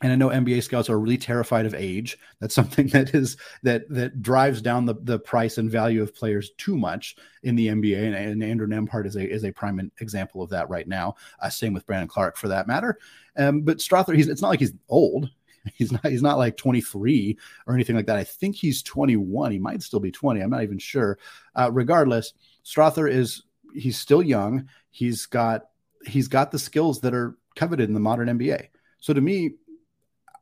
and 0.01 0.11
I 0.11 0.15
know 0.15 0.29
NBA 0.29 0.61
scouts 0.61 0.89
are 0.89 0.99
really 0.99 1.17
terrified 1.17 1.65
of 1.65 1.73
age. 1.73 2.17
That's 2.39 2.55
something 2.55 2.87
that 2.87 3.15
is 3.15 3.37
that 3.63 3.89
that 3.89 4.21
drives 4.21 4.61
down 4.61 4.85
the, 4.85 4.95
the 5.01 5.19
price 5.19 5.57
and 5.57 5.69
value 5.69 6.01
of 6.01 6.15
players 6.15 6.51
too 6.57 6.77
much 6.77 7.15
in 7.43 7.55
the 7.55 7.67
NBA. 7.67 7.97
And, 8.05 8.15
and 8.15 8.43
Andrew 8.43 8.67
Nembhard 8.67 9.05
is 9.05 9.15
a 9.15 9.27
is 9.27 9.43
a 9.43 9.51
prime 9.51 9.91
example 9.99 10.41
of 10.41 10.49
that 10.51 10.69
right 10.69 10.87
now. 10.87 11.15
Uh, 11.41 11.49
same 11.49 11.73
with 11.73 11.85
Brandon 11.85 12.07
Clarke 12.07 12.37
for 12.37 12.47
that 12.47 12.67
matter. 12.67 12.99
Um, 13.37 13.61
but 13.61 13.77
Strawther, 13.77 14.15
he's 14.15 14.27
it's 14.27 14.41
not 14.41 14.49
like 14.49 14.59
he's 14.59 14.73
old. 14.89 15.29
He's 15.75 15.91
not 15.91 16.05
he's 16.05 16.21
not 16.21 16.37
like 16.37 16.55
23 16.55 17.37
or 17.65 17.73
anything 17.73 17.97
like 17.97 18.05
that. 18.05 18.15
I 18.15 18.23
think 18.23 18.55
he's 18.55 18.81
21. 18.83 19.51
He 19.51 19.59
might 19.59 19.83
still 19.83 19.99
be 19.99 20.13
20. 20.13 20.39
I'm 20.39 20.49
not 20.49 20.63
even 20.63 20.77
sure. 20.77 21.19
Uh, 21.57 21.69
regardless, 21.73 22.31
Strawther 22.63 23.11
is 23.11 23.43
he's 23.73 23.99
still 23.99 24.23
young. 24.23 24.69
He's 24.91 25.25
got 25.25 25.63
he's 26.05 26.29
got 26.29 26.51
the 26.51 26.59
skills 26.59 27.01
that 27.01 27.13
are 27.13 27.37
coveted 27.57 27.89
in 27.89 27.93
the 27.93 27.99
modern 27.99 28.29
NBA. 28.29 28.67
So 28.99 29.13
to 29.13 29.19
me, 29.19 29.55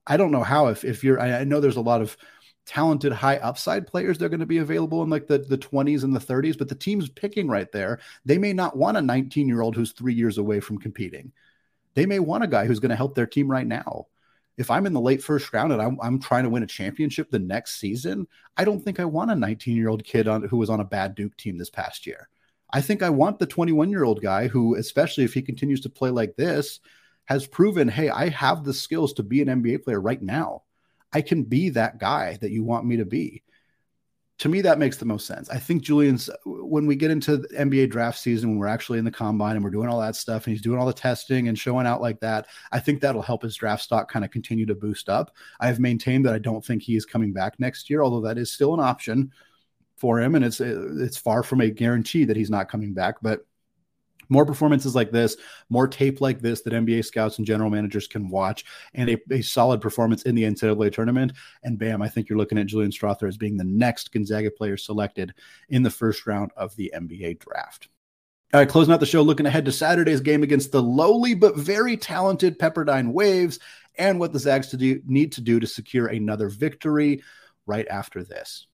I 0.07 0.17
don't 0.17 0.31
know 0.31 0.43
how 0.43 0.67
if 0.67 0.85
if 0.85 1.03
you're 1.03 1.19
I, 1.19 1.43
know 1.43 1.59
there's 1.59 1.77
a 1.77 1.81
lot 1.81 2.01
of 2.01 2.15
talented 2.65 3.11
high 3.11 3.37
upside 3.37 3.85
players 3.85 4.17
they're 4.17 4.29
going 4.29 4.39
to 4.39 4.45
be 4.45 4.57
available 4.57 5.03
in 5.03 5.09
like 5.09 5.27
the, 5.27 5.37
the 5.37 5.57
20s 5.57 6.03
and 6.03 6.15
the 6.15 6.19
30s 6.19 6.57
but 6.57 6.67
the 6.67 6.75
team's 6.75 7.09
picking 7.09 7.47
right 7.47 7.71
there. 7.71 7.99
They 8.25 8.37
may 8.37 8.53
not 8.53 8.75
want 8.75 8.97
a 8.97 9.01
19 9.01 9.47
year 9.47 9.61
old 9.61 9.75
who's 9.75 9.91
three 9.91 10.13
years 10.13 10.37
away 10.37 10.59
from 10.59 10.79
competing. 10.79 11.31
They 11.93 12.05
may 12.05 12.19
want 12.19 12.43
a 12.43 12.47
guy 12.47 12.65
who's 12.65 12.79
going 12.79 12.89
to 12.89 12.95
help 12.95 13.15
their 13.15 13.27
team 13.27 13.49
right 13.49 13.67
now. 13.67 14.07
If 14.57 14.71
i'm 14.71 14.85
in 14.85 14.93
the 14.93 15.01
late 15.01 15.21
first 15.21 15.51
round 15.51 15.73
and 15.73 15.81
I'm, 15.81 15.99
I'm 16.01 16.19
trying 16.19 16.43
to 16.43 16.49
win 16.49 16.63
a 16.63 16.67
championship 16.67 17.29
the 17.29 17.39
next 17.39 17.77
season 17.77 18.25
i 18.55 18.63
don't 18.63 18.81
think 18.81 19.01
i 19.01 19.05
want 19.05 19.31
a 19.31 19.35
19 19.35 19.75
year 19.75 19.89
old 19.89 20.05
kid 20.05 20.29
on 20.29 20.43
who 20.43 20.57
was 20.57 20.69
on 20.69 20.79
a 20.79 20.85
bad 20.85 21.13
duke 21.13 21.35
team 21.35 21.57
this 21.57 21.69
past 21.69 22.07
year. 22.07 22.29
I 22.71 22.81
think 22.81 23.03
i 23.03 23.09
want 23.09 23.37
the 23.37 23.45
21 23.45 23.89
year 23.89 24.05
old 24.05 24.21
guy 24.21 24.47
who 24.47 24.75
especially 24.75 25.25
if 25.25 25.33
he 25.33 25.41
continues 25.41 25.81
to 25.81 25.89
play 25.89 26.09
like 26.09 26.35
this 26.37 26.79
has 27.25 27.47
proven, 27.47 27.87
hey, 27.87 28.09
I 28.09 28.29
have 28.29 28.63
the 28.63 28.73
skills 28.73 29.13
to 29.13 29.23
be 29.23 29.41
an 29.41 29.47
NBA 29.47 29.83
player 29.83 29.99
right 29.99 30.21
now. 30.21 30.63
I 31.11 31.21
can 31.21 31.43
be 31.43 31.69
that 31.69 31.99
guy 31.99 32.37
that 32.41 32.51
you 32.51 32.63
want 32.63 32.85
me 32.85 32.97
to 32.97 33.05
be. 33.05 33.41
To 34.39 34.49
me, 34.49 34.59
that 34.61 34.79
makes 34.79 34.97
the 34.97 35.05
most 35.05 35.25
sense. 35.25 35.49
I 35.49 35.57
think 35.59 35.81
Julian's, 35.81 36.29
when 36.45 36.85
we 36.85 36.97
get 36.97 37.09
into 37.09 37.37
NBA 37.57 37.89
draft 37.89 38.19
season, 38.19 38.49
when 38.49 38.59
we're 38.59 38.67
actually 38.67 38.99
in 38.99 39.05
the 39.05 39.11
combine 39.11 39.55
and 39.55 39.63
we're 39.63 39.71
doing 39.71 39.87
all 39.87 40.01
that 40.01 40.17
stuff 40.17 40.45
and 40.45 40.53
he's 40.53 40.61
doing 40.61 40.77
all 40.77 40.85
the 40.85 40.91
testing 40.91 41.47
and 41.47 41.57
showing 41.57 41.87
out 41.87 42.01
like 42.01 42.19
that, 42.19 42.47
I 42.73 42.79
think 42.79 42.99
that'll 42.99 43.21
help 43.21 43.43
his 43.43 43.55
draft 43.55 43.83
stock 43.83 44.11
kind 44.11 44.25
of 44.25 44.31
continue 44.31 44.65
to 44.65 44.75
boost 44.75 45.07
up. 45.07 45.33
I 45.61 45.67
have 45.67 45.79
maintained 45.79 46.25
that 46.25 46.33
I 46.33 46.39
don't 46.39 46.65
think 46.65 46.83
he 46.83 46.97
is 46.97 47.05
coming 47.05 47.31
back 47.31 47.57
next 47.59 47.89
year, 47.89 48.03
although 48.03 48.27
that 48.27 48.37
is 48.37 48.51
still 48.51 48.73
an 48.73 48.81
option 48.81 49.31
for 49.95 50.19
him. 50.19 50.35
And 50.35 50.43
it's, 50.43 50.59
it's 50.59 51.17
far 51.17 51.41
from 51.41 51.61
a 51.61 51.69
guarantee 51.69 52.25
that 52.25 52.35
he's 52.35 52.49
not 52.49 52.67
coming 52.67 52.93
back. 52.93 53.15
But 53.21 53.45
more 54.29 54.45
performances 54.45 54.95
like 54.95 55.11
this, 55.11 55.37
more 55.69 55.87
tape 55.87 56.21
like 56.21 56.39
this 56.41 56.61
that 56.61 56.73
NBA 56.73 57.05
scouts 57.05 57.37
and 57.37 57.47
general 57.47 57.69
managers 57.69 58.07
can 58.07 58.29
watch, 58.29 58.65
and 58.93 59.09
a, 59.09 59.17
a, 59.31 59.41
solid 59.41 59.81
performance 59.81 60.23
in 60.23 60.35
the 60.35 60.43
NCAA 60.43 60.91
tournament. 60.91 61.33
And 61.63 61.77
bam, 61.77 62.01
I 62.01 62.09
think 62.09 62.29
you're 62.29 62.37
looking 62.37 62.57
at 62.57 62.67
Julian 62.67 62.91
Strawther 62.91 63.27
as 63.27 63.37
being 63.37 63.57
the 63.57 63.63
next 63.63 64.11
Gonzaga 64.11 64.51
player 64.51 64.77
selected 64.77 65.33
in 65.69 65.83
the 65.83 65.89
first 65.89 66.25
round 66.27 66.51
of 66.55 66.75
the 66.75 66.91
NBA 66.95 67.39
draft. 67.39 67.89
All 68.53 68.61
right, 68.61 68.69
closing 68.69 68.93
out 68.93 68.99
the 68.99 69.05
show, 69.05 69.21
looking 69.21 69.47
ahead 69.47 69.65
to 69.65 69.71
Saturday's 69.71 70.21
game 70.21 70.43
against 70.43 70.71
the 70.71 70.81
lowly 70.81 71.33
but 71.33 71.57
very 71.57 71.97
talented 71.97 72.57
Pepperdine 72.57 73.11
Waves 73.11 73.59
and 73.97 74.19
what 74.19 74.33
the 74.33 74.39
Zags 74.39 74.69
to 74.69 74.77
do, 74.77 75.01
need 75.05 75.31
to 75.33 75.41
do 75.41 75.59
to 75.59 75.67
secure 75.67 76.07
another 76.07 76.49
victory 76.49 77.23
right 77.65 77.87
after 77.89 78.23
this. 78.23 78.67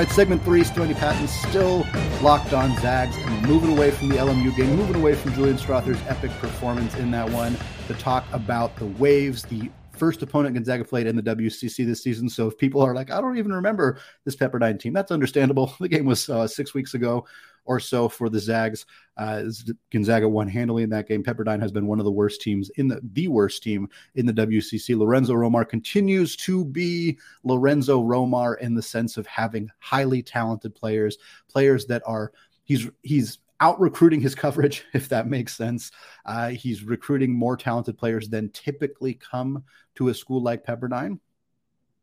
All 0.00 0.06
right, 0.06 0.14
segment 0.14 0.42
three, 0.44 0.64
Stoney 0.64 0.94
Patton 0.94 1.28
still 1.28 1.86
locked 2.22 2.54
on 2.54 2.74
Zags 2.78 3.14
and 3.18 3.46
moving 3.46 3.76
away 3.76 3.90
from 3.90 4.08
the 4.08 4.14
LMU 4.14 4.56
game, 4.56 4.74
moving 4.74 4.96
away 4.96 5.14
from 5.14 5.34
Julian 5.34 5.58
Strawther's 5.58 6.00
epic 6.08 6.30
performance 6.38 6.94
in 6.94 7.10
that 7.10 7.28
one 7.28 7.54
to 7.86 7.92
talk 7.92 8.24
about 8.32 8.74
the 8.76 8.86
Waves, 8.86 9.42
the 9.42 9.70
first 9.92 10.22
opponent 10.22 10.54
Gonzaga 10.54 10.86
played 10.86 11.06
in 11.06 11.16
the 11.16 11.22
WCC 11.22 11.84
this 11.84 12.02
season. 12.02 12.30
So 12.30 12.46
if 12.46 12.56
people 12.56 12.80
are 12.80 12.94
like, 12.94 13.10
I 13.10 13.20
don't 13.20 13.36
even 13.36 13.52
remember 13.52 13.98
this 14.24 14.34
Pepperdine 14.34 14.80
team, 14.80 14.94
that's 14.94 15.12
understandable. 15.12 15.74
The 15.80 15.88
game 15.88 16.06
was 16.06 16.30
uh, 16.30 16.46
six 16.46 16.72
weeks 16.72 16.94
ago 16.94 17.26
or 17.64 17.80
so 17.80 18.08
for 18.08 18.28
the 18.28 18.38
Zags. 18.38 18.86
Uh, 19.16 19.44
Gonzaga 19.90 20.28
won 20.28 20.48
handily 20.48 20.82
in 20.82 20.90
that 20.90 21.06
game. 21.06 21.22
Pepperdine 21.22 21.60
has 21.60 21.72
been 21.72 21.86
one 21.86 21.98
of 21.98 22.04
the 22.04 22.10
worst 22.10 22.40
teams 22.40 22.70
in 22.76 22.88
the 22.88 23.00
the 23.12 23.28
worst 23.28 23.62
team 23.62 23.88
in 24.14 24.26
the 24.26 24.32
WCC. 24.32 24.96
Lorenzo 24.96 25.34
Romar 25.34 25.68
continues 25.68 26.36
to 26.36 26.64
be 26.64 27.18
Lorenzo 27.44 28.02
Romar 28.02 28.58
in 28.58 28.74
the 28.74 28.82
sense 28.82 29.16
of 29.16 29.26
having 29.26 29.70
highly 29.78 30.22
talented 30.22 30.74
players, 30.74 31.18
players 31.48 31.86
that 31.86 32.02
are 32.06 32.32
he's 32.64 32.88
he's 33.02 33.38
out 33.60 33.78
recruiting 33.78 34.20
his 34.20 34.34
coverage, 34.46 34.84
if 34.94 35.08
that 35.10 35.26
makes 35.26 35.54
sense. 35.54 35.90
Uh, 36.24 36.48
he's 36.48 36.82
recruiting 36.82 37.32
more 37.32 37.56
talented 37.56 37.98
players 37.98 38.28
than 38.28 38.50
typically 38.50 39.14
come 39.14 39.64
to 39.96 40.08
a 40.08 40.14
school 40.14 40.42
like 40.42 40.64
Pepperdine, 40.64 41.18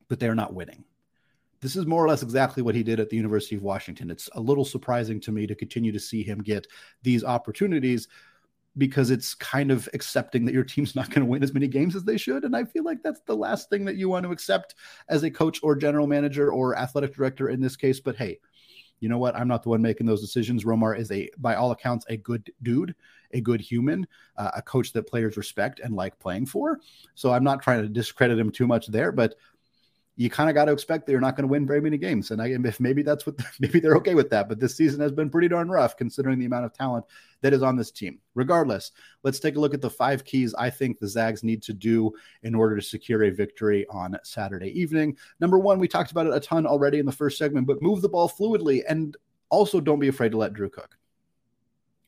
but 0.07 0.19
they're 0.19 0.35
not 0.35 0.53
winning 0.53 0.83
this 1.61 1.75
is 1.75 1.85
more 1.85 2.03
or 2.03 2.07
less 2.07 2.23
exactly 2.23 2.63
what 2.63 2.75
he 2.75 2.83
did 2.83 2.99
at 2.99 3.09
the 3.09 3.15
University 3.15 3.55
of 3.55 3.63
Washington. 3.63 4.11
It's 4.11 4.29
a 4.33 4.41
little 4.41 4.65
surprising 4.65 5.19
to 5.21 5.31
me 5.31 5.47
to 5.47 5.55
continue 5.55 5.91
to 5.91 5.99
see 5.99 6.23
him 6.23 6.39
get 6.39 6.67
these 7.03 7.23
opportunities 7.23 8.07
because 8.77 9.09
it's 9.09 9.33
kind 9.33 9.71
of 9.71 9.89
accepting 9.93 10.45
that 10.45 10.53
your 10.53 10.63
team's 10.63 10.95
not 10.95 11.09
going 11.09 11.21
to 11.21 11.25
win 11.25 11.43
as 11.43 11.53
many 11.53 11.67
games 11.67 11.95
as 11.95 12.03
they 12.03 12.17
should. 12.17 12.43
And 12.43 12.55
I 12.55 12.63
feel 12.63 12.83
like 12.83 13.01
that's 13.03 13.21
the 13.21 13.35
last 13.35 13.69
thing 13.69 13.85
that 13.85 13.95
you 13.95 14.09
want 14.09 14.25
to 14.25 14.31
accept 14.31 14.75
as 15.09 15.23
a 15.23 15.31
coach 15.31 15.59
or 15.63 15.75
general 15.75 16.07
manager 16.07 16.51
or 16.51 16.77
athletic 16.77 17.15
director 17.15 17.49
in 17.49 17.59
this 17.59 17.75
case. 17.75 17.99
But 17.99 18.15
hey, 18.15 18.39
you 18.99 19.09
know 19.09 19.17
what? 19.17 19.35
I'm 19.35 19.47
not 19.47 19.63
the 19.63 19.69
one 19.69 19.81
making 19.81 20.07
those 20.07 20.21
decisions. 20.21 20.63
Romar 20.63 20.97
is 20.97 21.11
a, 21.11 21.29
by 21.37 21.55
all 21.55 21.71
accounts, 21.71 22.05
a 22.09 22.17
good 22.17 22.51
dude, 22.63 22.95
a 23.31 23.41
good 23.41 23.61
human, 23.61 24.07
uh, 24.37 24.51
a 24.55 24.61
coach 24.61 24.91
that 24.93 25.07
players 25.07 25.37
respect 25.37 25.79
and 25.79 25.95
like 25.95 26.17
playing 26.19 26.47
for. 26.47 26.79
So 27.13 27.31
I'm 27.31 27.43
not 27.43 27.61
trying 27.61 27.81
to 27.83 27.89
discredit 27.89 28.39
him 28.39 28.51
too 28.51 28.67
much 28.67 28.87
there, 28.87 29.11
but 29.11 29.35
you 30.19 30.31
kind 30.31 30.49
of 30.49 30.55
got 30.55 30.65
to 30.65 30.71
expect 30.71 31.05
that 31.05 31.11
you're 31.11 31.21
not 31.21 31.35
going 31.35 31.47
to 31.47 31.51
win 31.51 31.67
very 31.67 31.79
many 31.79 31.95
games. 31.95 32.31
And 32.31 32.41
I, 32.41 32.47
if 32.47 32.79
maybe 32.79 33.03
that's 33.03 33.27
what 33.27 33.35
maybe 33.59 33.79
they're 33.79 33.95
okay 33.97 34.15
with 34.15 34.31
that. 34.31 34.49
But 34.49 34.59
this 34.59 34.75
season 34.75 34.99
has 34.99 35.11
been 35.11 35.29
pretty 35.29 35.47
darn 35.47 35.69
rough 35.69 35.95
considering 35.95 36.39
the 36.39 36.45
amount 36.45 36.65
of 36.65 36.73
talent 36.73 37.05
that 37.41 37.53
is 37.53 37.61
on 37.61 37.75
this 37.75 37.91
team. 37.91 38.19
Regardless, 38.33 38.91
let's 39.23 39.39
take 39.39 39.55
a 39.55 39.59
look 39.59 39.75
at 39.75 39.81
the 39.81 39.89
five 39.89 40.25
keys 40.25 40.55
I 40.55 40.71
think 40.71 40.99
the 40.99 41.07
Zags 41.07 41.43
need 41.43 41.61
to 41.63 41.73
do 41.73 42.11
in 42.41 42.55
order 42.55 42.75
to 42.75 42.81
secure 42.81 43.23
a 43.23 43.29
victory 43.29 43.85
on 43.91 44.17
Saturday 44.23 44.77
evening. 44.79 45.15
Number 45.39 45.59
one, 45.59 45.77
we 45.77 45.87
talked 45.87 46.11
about 46.11 46.25
it 46.25 46.33
a 46.33 46.39
ton 46.39 46.65
already 46.65 46.97
in 46.97 47.05
the 47.05 47.11
first 47.11 47.37
segment, 47.37 47.67
but 47.67 47.81
move 47.81 48.01
the 48.01 48.09
ball 48.09 48.27
fluidly 48.27 48.81
and 48.89 49.15
also 49.49 49.79
don't 49.79 49.99
be 49.99 50.07
afraid 50.07 50.31
to 50.31 50.37
let 50.37 50.53
Drew 50.53 50.69
cook 50.69 50.97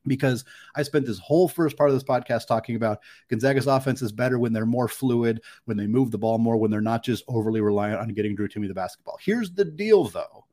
because 0.10 0.44
I 0.76 0.84
spent 0.84 1.06
this 1.06 1.20
whole 1.20 1.48
first 1.48 1.78
part 1.78 1.90
of 1.90 1.96
this 1.96 2.04
podcast 2.04 2.48
talking 2.48 2.76
about 2.76 3.00
Gonzaga's 3.30 3.68
offense 3.68 4.02
is 4.02 4.12
better 4.12 4.38
when 4.38 4.52
they're 4.52 4.66
more 4.66 4.90
fluid, 4.90 5.42
when 5.66 5.78
they 5.78 5.88
move 5.88 6.12
the 6.12 6.18
ball 6.18 6.38
more, 6.38 6.58
when 6.58 6.70
they're 6.70 6.82
not 6.82 7.04
just 7.04 7.24
overly 7.30 7.62
reliant 7.62 8.02
on 8.02 8.10
getting 8.10 8.36
Drew 8.36 8.50
Timme 8.50 8.68
the 8.68 8.74
basketball. 8.74 9.18
Here's 9.22 9.52
the 9.52 9.64
deal, 9.64 10.04
though. 10.04 10.46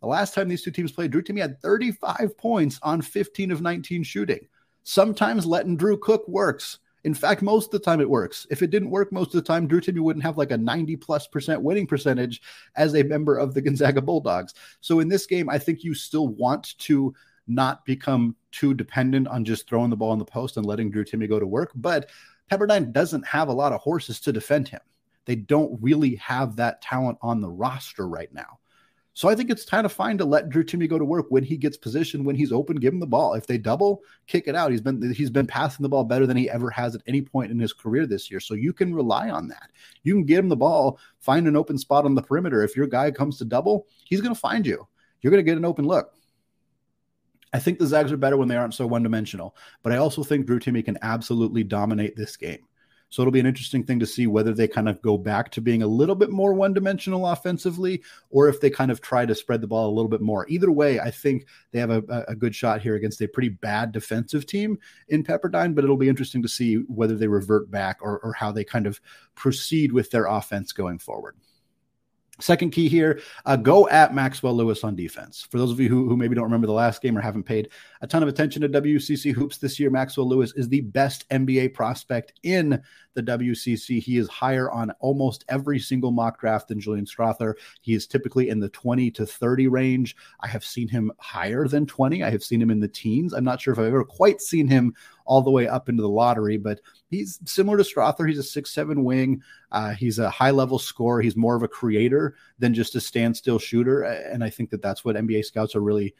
The 0.00 0.08
last 0.08 0.34
time 0.34 0.48
these 0.48 0.62
two 0.62 0.70
teams 0.70 0.92
played, 0.92 1.12
Drew 1.12 1.22
Timme 1.22 1.40
had 1.40 1.62
35 1.62 2.36
points 2.36 2.78
on 2.82 3.00
15 3.00 3.50
of 3.50 3.62
19 3.62 4.02
shooting. 4.02 4.46
Sometimes 4.82 5.46
letting 5.46 5.76
Drew 5.76 5.96
cook 5.96 6.28
works. 6.28 6.80
In 7.04 7.14
fact, 7.14 7.42
most 7.42 7.66
of 7.66 7.70
the 7.70 7.78
time 7.78 8.00
it 8.00 8.08
works. 8.08 8.46
If 8.50 8.62
it 8.62 8.70
didn't 8.70 8.90
work 8.90 9.12
most 9.12 9.28
of 9.28 9.42
the 9.42 9.46
time, 9.46 9.66
Drew 9.66 9.80
Timme 9.80 10.00
wouldn't 10.00 10.24
have 10.24 10.38
like 10.38 10.50
a 10.50 10.58
90 10.58 10.96
plus 10.96 11.26
percent 11.26 11.62
winning 11.62 11.86
percentage 11.86 12.40
as 12.76 12.94
a 12.94 13.02
member 13.02 13.36
of 13.36 13.52
the 13.52 13.60
Gonzaga 13.60 14.00
Bulldogs. 14.00 14.54
So 14.80 15.00
in 15.00 15.08
this 15.08 15.26
game, 15.26 15.50
I 15.50 15.58
think 15.58 15.84
you 15.84 15.94
still 15.94 16.28
want 16.28 16.78
to 16.78 17.14
not 17.46 17.84
become 17.84 18.36
too 18.52 18.74
dependent 18.74 19.28
on 19.28 19.44
just 19.44 19.68
throwing 19.68 19.90
the 19.90 19.96
ball 19.96 20.12
in 20.12 20.18
the 20.18 20.24
post 20.24 20.56
and 20.56 20.66
letting 20.66 20.90
Drew 20.90 21.04
Timme 21.04 21.28
go 21.28 21.38
to 21.38 21.46
work. 21.46 21.72
But 21.74 22.10
Pepperdine 22.50 22.92
doesn't 22.92 23.26
have 23.26 23.48
a 23.48 23.52
lot 23.52 23.72
of 23.72 23.80
horses 23.80 24.20
to 24.20 24.32
defend 24.32 24.68
him. 24.68 24.80
They 25.24 25.36
don't 25.36 25.78
really 25.80 26.16
have 26.16 26.56
that 26.56 26.82
talent 26.82 27.18
on 27.22 27.40
the 27.40 27.50
roster 27.50 28.06
right 28.06 28.32
now. 28.32 28.58
So 29.16 29.28
I 29.28 29.36
think 29.36 29.48
it's 29.48 29.64
kind 29.64 29.86
of 29.86 29.92
fine 29.92 30.18
to 30.18 30.24
let 30.24 30.48
Drew 30.48 30.64
Timme 30.64 30.90
go 30.90 30.98
to 30.98 31.04
work 31.04 31.26
when 31.28 31.44
he 31.44 31.56
gets 31.56 31.76
positioned, 31.76 32.26
when 32.26 32.34
he's 32.34 32.50
open, 32.50 32.76
give 32.76 32.92
him 32.92 32.98
the 32.98 33.06
ball. 33.06 33.34
If 33.34 33.46
they 33.46 33.58
double, 33.58 34.02
kick 34.26 34.48
it 34.48 34.56
out. 34.56 34.72
He's 34.72 34.80
been 34.80 35.12
he's 35.12 35.30
been 35.30 35.46
passing 35.46 35.84
the 35.84 35.88
ball 35.88 36.02
better 36.02 36.26
than 36.26 36.36
he 36.36 36.50
ever 36.50 36.68
has 36.70 36.96
at 36.96 37.02
any 37.06 37.22
point 37.22 37.52
in 37.52 37.60
his 37.60 37.72
career 37.72 38.06
this 38.06 38.28
year. 38.28 38.40
So 38.40 38.54
you 38.54 38.72
can 38.72 38.92
rely 38.92 39.30
on 39.30 39.46
that. 39.48 39.70
You 40.02 40.14
can 40.14 40.24
get 40.24 40.40
him 40.40 40.48
the 40.48 40.56
ball, 40.56 40.98
find 41.20 41.46
an 41.46 41.54
open 41.54 41.78
spot 41.78 42.04
on 42.04 42.16
the 42.16 42.22
perimeter. 42.22 42.62
If 42.62 42.76
your 42.76 42.88
guy 42.88 43.12
comes 43.12 43.38
to 43.38 43.44
double, 43.44 43.86
he's 44.04 44.20
going 44.20 44.34
to 44.34 44.40
find 44.40 44.66
you. 44.66 44.84
You're 45.20 45.30
going 45.30 45.44
to 45.44 45.48
get 45.48 45.58
an 45.58 45.64
open 45.64 45.86
look. 45.86 46.12
I 47.54 47.60
think 47.60 47.78
the 47.78 47.86
Zags 47.86 48.10
are 48.10 48.16
better 48.16 48.36
when 48.36 48.48
they 48.48 48.56
aren't 48.56 48.74
so 48.74 48.84
one 48.84 49.04
dimensional, 49.04 49.54
but 49.84 49.92
I 49.92 49.96
also 49.96 50.24
think 50.24 50.44
Drew 50.44 50.58
Timme 50.58 50.84
can 50.84 50.98
absolutely 51.02 51.62
dominate 51.62 52.16
this 52.16 52.36
game. 52.36 52.66
So 53.10 53.22
it'll 53.22 53.30
be 53.30 53.38
an 53.38 53.46
interesting 53.46 53.84
thing 53.84 54.00
to 54.00 54.06
see 54.06 54.26
whether 54.26 54.52
they 54.52 54.66
kind 54.66 54.88
of 54.88 55.00
go 55.00 55.16
back 55.16 55.52
to 55.52 55.60
being 55.60 55.84
a 55.84 55.86
little 55.86 56.16
bit 56.16 56.30
more 56.30 56.52
one 56.52 56.74
dimensional 56.74 57.28
offensively 57.28 58.02
or 58.30 58.48
if 58.48 58.60
they 58.60 58.70
kind 58.70 58.90
of 58.90 59.00
try 59.00 59.24
to 59.24 59.36
spread 59.36 59.60
the 59.60 59.68
ball 59.68 59.88
a 59.88 59.94
little 59.94 60.08
bit 60.08 60.20
more. 60.20 60.48
Either 60.48 60.72
way, 60.72 60.98
I 60.98 61.12
think 61.12 61.46
they 61.70 61.78
have 61.78 61.90
a, 61.90 62.24
a 62.26 62.34
good 62.34 62.56
shot 62.56 62.82
here 62.82 62.96
against 62.96 63.22
a 63.22 63.28
pretty 63.28 63.50
bad 63.50 63.92
defensive 63.92 64.46
team 64.46 64.80
in 65.06 65.22
Pepperdine, 65.22 65.76
but 65.76 65.84
it'll 65.84 65.96
be 65.96 66.08
interesting 66.08 66.42
to 66.42 66.48
see 66.48 66.78
whether 66.88 67.14
they 67.14 67.28
revert 67.28 67.70
back 67.70 67.98
or, 68.00 68.18
or 68.18 68.32
how 68.32 68.50
they 68.50 68.64
kind 68.64 68.88
of 68.88 69.00
proceed 69.36 69.92
with 69.92 70.10
their 70.10 70.26
offense 70.26 70.72
going 70.72 70.98
forward. 70.98 71.36
Second 72.40 72.70
key 72.70 72.88
here, 72.88 73.20
uh, 73.46 73.54
go 73.54 73.88
at 73.88 74.12
Maxwell 74.12 74.56
Lewis 74.56 74.82
on 74.82 74.96
defense. 74.96 75.46
For 75.50 75.58
those 75.58 75.70
of 75.70 75.78
you 75.78 75.88
who, 75.88 76.08
who 76.08 76.16
maybe 76.16 76.34
don't 76.34 76.44
remember 76.44 76.66
the 76.66 76.72
last 76.72 77.00
game 77.00 77.16
or 77.16 77.20
haven't 77.20 77.44
paid 77.44 77.70
a 78.00 78.08
ton 78.08 78.24
of 78.24 78.28
attention 78.28 78.62
to 78.62 78.68
WCC 78.68 79.32
hoops 79.32 79.58
this 79.58 79.78
year, 79.78 79.88
Maxwell 79.88 80.28
Lewis 80.28 80.52
is 80.56 80.68
the 80.68 80.80
best 80.80 81.28
NBA 81.28 81.74
prospect 81.74 82.32
in 82.42 82.82
the 83.14 83.22
WCC. 83.22 84.00
He 84.00 84.18
is 84.18 84.28
higher 84.28 84.70
on 84.70 84.90
almost 85.00 85.44
every 85.48 85.78
single 85.78 86.10
mock 86.10 86.40
draft 86.40 86.68
than 86.68 86.80
Julian 86.80 87.06
Strawther. 87.06 87.54
He 87.80 87.94
is 87.94 88.06
typically 88.06 88.48
in 88.48 88.60
the 88.60 88.68
20 88.68 89.10
to 89.12 89.26
30 89.26 89.68
range. 89.68 90.16
I 90.40 90.48
have 90.48 90.64
seen 90.64 90.88
him 90.88 91.12
higher 91.18 91.66
than 91.66 91.86
20. 91.86 92.22
I 92.22 92.30
have 92.30 92.44
seen 92.44 92.60
him 92.60 92.70
in 92.70 92.80
the 92.80 92.88
teens. 92.88 93.32
I'm 93.32 93.44
not 93.44 93.60
sure 93.60 93.72
if 93.72 93.78
I've 93.78 93.86
ever 93.86 94.04
quite 94.04 94.40
seen 94.40 94.68
him 94.68 94.94
all 95.24 95.42
the 95.42 95.50
way 95.50 95.66
up 95.66 95.88
into 95.88 96.02
the 96.02 96.08
lottery, 96.08 96.56
but 96.56 96.80
he's 97.08 97.40
similar 97.44 97.78
to 97.78 97.84
Strother. 97.84 98.26
He's 98.26 98.38
a 98.38 98.42
six-seven 98.42 99.04
wing. 99.04 99.42
Uh, 99.72 99.92
he's 99.94 100.18
a 100.18 100.30
high-level 100.30 100.78
scorer. 100.78 101.22
He's 101.22 101.36
more 101.36 101.56
of 101.56 101.62
a 101.62 101.68
creator 101.68 102.36
than 102.58 102.74
just 102.74 102.94
a 102.94 103.00
standstill 103.00 103.58
shooter, 103.58 104.02
and 104.02 104.44
I 104.44 104.50
think 104.50 104.70
that 104.70 104.82
that's 104.82 105.04
what 105.04 105.16
NBA 105.16 105.44
scouts 105.44 105.74
are 105.74 105.80
really 105.80 106.14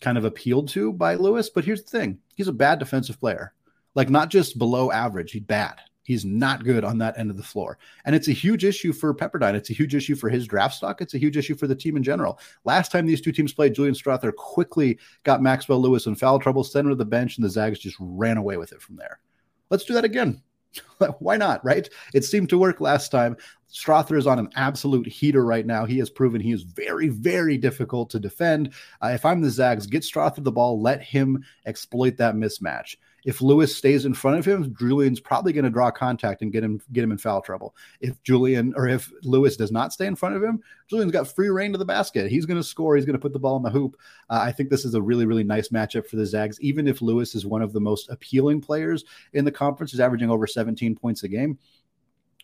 kind 0.00 0.16
of 0.16 0.24
appealed 0.24 0.68
to 0.68 0.92
by 0.92 1.16
Lewis. 1.16 1.50
But 1.50 1.64
here's 1.64 1.82
the 1.82 1.98
thing: 1.98 2.18
he's 2.34 2.48
a 2.48 2.52
bad 2.52 2.78
defensive 2.78 3.18
player, 3.18 3.54
like 3.94 4.10
not 4.10 4.30
just 4.30 4.58
below 4.58 4.90
average. 4.90 5.32
He's 5.32 5.42
bad. 5.42 5.80
He's 6.08 6.24
not 6.24 6.64
good 6.64 6.84
on 6.84 6.96
that 6.98 7.18
end 7.18 7.30
of 7.30 7.36
the 7.36 7.42
floor. 7.42 7.76
And 8.06 8.16
it's 8.16 8.28
a 8.28 8.32
huge 8.32 8.64
issue 8.64 8.94
for 8.94 9.14
Pepperdine. 9.14 9.52
It's 9.52 9.68
a 9.68 9.74
huge 9.74 9.94
issue 9.94 10.14
for 10.14 10.30
his 10.30 10.46
draft 10.46 10.74
stock. 10.74 11.02
It's 11.02 11.12
a 11.12 11.18
huge 11.18 11.36
issue 11.36 11.54
for 11.54 11.66
the 11.66 11.74
team 11.74 11.98
in 11.98 12.02
general. 12.02 12.40
Last 12.64 12.90
time 12.90 13.04
these 13.04 13.20
two 13.20 13.30
teams 13.30 13.52
played, 13.52 13.74
Julian 13.74 13.94
Strawther 13.94 14.34
quickly 14.34 14.98
got 15.24 15.42
Maxwell 15.42 15.82
Lewis 15.82 16.06
in 16.06 16.14
foul 16.14 16.38
trouble, 16.38 16.64
sent 16.64 16.86
him 16.86 16.92
to 16.92 16.96
the 16.96 17.04
bench, 17.04 17.36
and 17.36 17.44
the 17.44 17.50
Zags 17.50 17.78
just 17.78 17.98
ran 18.00 18.38
away 18.38 18.56
with 18.56 18.72
it 18.72 18.80
from 18.80 18.96
there. 18.96 19.20
Let's 19.68 19.84
do 19.84 19.92
that 19.92 20.06
again. 20.06 20.40
Why 21.18 21.36
not, 21.36 21.62
right? 21.62 21.86
It 22.14 22.24
seemed 22.24 22.48
to 22.48 22.58
work 22.58 22.80
last 22.80 23.10
time. 23.10 23.36
Strawther 23.70 24.16
is 24.16 24.26
on 24.26 24.38
an 24.38 24.48
absolute 24.56 25.06
heater 25.06 25.44
right 25.44 25.66
now. 25.66 25.84
He 25.84 25.98
has 25.98 26.08
proven 26.08 26.40
he 26.40 26.52
is 26.52 26.62
very, 26.62 27.08
very 27.08 27.58
difficult 27.58 28.08
to 28.10 28.18
defend. 28.18 28.72
Uh, 29.02 29.08
if 29.08 29.26
I'm 29.26 29.42
the 29.42 29.50
Zags, 29.50 29.86
get 29.86 30.04
Strawther 30.04 30.42
the 30.42 30.50
ball, 30.50 30.80
let 30.80 31.02
him 31.02 31.44
exploit 31.66 32.16
that 32.16 32.34
mismatch. 32.34 32.96
If 33.28 33.42
Lewis 33.42 33.76
stays 33.76 34.06
in 34.06 34.14
front 34.14 34.38
of 34.38 34.46
him, 34.46 34.74
Julian's 34.74 35.20
probably 35.20 35.52
going 35.52 35.66
to 35.66 35.70
draw 35.70 35.90
contact 35.90 36.40
and 36.40 36.50
get 36.50 36.64
him 36.64 36.80
get 36.94 37.04
him 37.04 37.12
in 37.12 37.18
foul 37.18 37.42
trouble. 37.42 37.76
If 38.00 38.22
Julian 38.22 38.72
or 38.74 38.88
if 38.88 39.12
Lewis 39.22 39.54
does 39.54 39.70
not 39.70 39.92
stay 39.92 40.06
in 40.06 40.16
front 40.16 40.34
of 40.34 40.42
him, 40.42 40.62
Julian's 40.88 41.12
got 41.12 41.28
free 41.28 41.50
reign 41.50 41.72
to 41.72 41.78
the 41.78 41.84
basket. 41.84 42.30
He's 42.30 42.46
going 42.46 42.56
to 42.56 42.64
score. 42.64 42.96
He's 42.96 43.04
going 43.04 43.18
to 43.18 43.20
put 43.20 43.34
the 43.34 43.38
ball 43.38 43.58
in 43.58 43.62
the 43.62 43.68
hoop. 43.68 43.98
Uh, 44.30 44.40
I 44.40 44.50
think 44.50 44.70
this 44.70 44.86
is 44.86 44.94
a 44.94 45.02
really 45.02 45.26
really 45.26 45.44
nice 45.44 45.68
matchup 45.68 46.06
for 46.06 46.16
the 46.16 46.24
Zags. 46.24 46.58
Even 46.62 46.88
if 46.88 47.02
Lewis 47.02 47.34
is 47.34 47.44
one 47.44 47.60
of 47.60 47.74
the 47.74 47.80
most 47.80 48.08
appealing 48.08 48.62
players 48.62 49.04
in 49.34 49.44
the 49.44 49.52
conference, 49.52 49.92
is 49.92 50.00
averaging 50.00 50.30
over 50.30 50.46
17 50.46 50.96
points 50.96 51.22
a 51.22 51.28
game. 51.28 51.58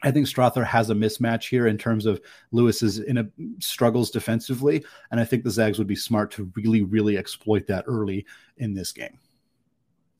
I 0.02 0.10
think 0.10 0.26
Strawther 0.26 0.66
has 0.66 0.90
a 0.90 0.94
mismatch 0.94 1.48
here 1.48 1.66
in 1.66 1.78
terms 1.78 2.04
of 2.04 2.20
Lewis's 2.52 2.98
in 2.98 3.16
a, 3.16 3.26
struggles 3.58 4.10
defensively, 4.10 4.84
and 5.10 5.18
I 5.18 5.24
think 5.24 5.44
the 5.44 5.50
Zags 5.50 5.78
would 5.78 5.86
be 5.86 5.96
smart 5.96 6.30
to 6.32 6.52
really, 6.56 6.82
really 6.82 7.16
exploit 7.16 7.66
that 7.68 7.84
early 7.86 8.26
in 8.58 8.74
this 8.74 8.92
game. 8.92 9.18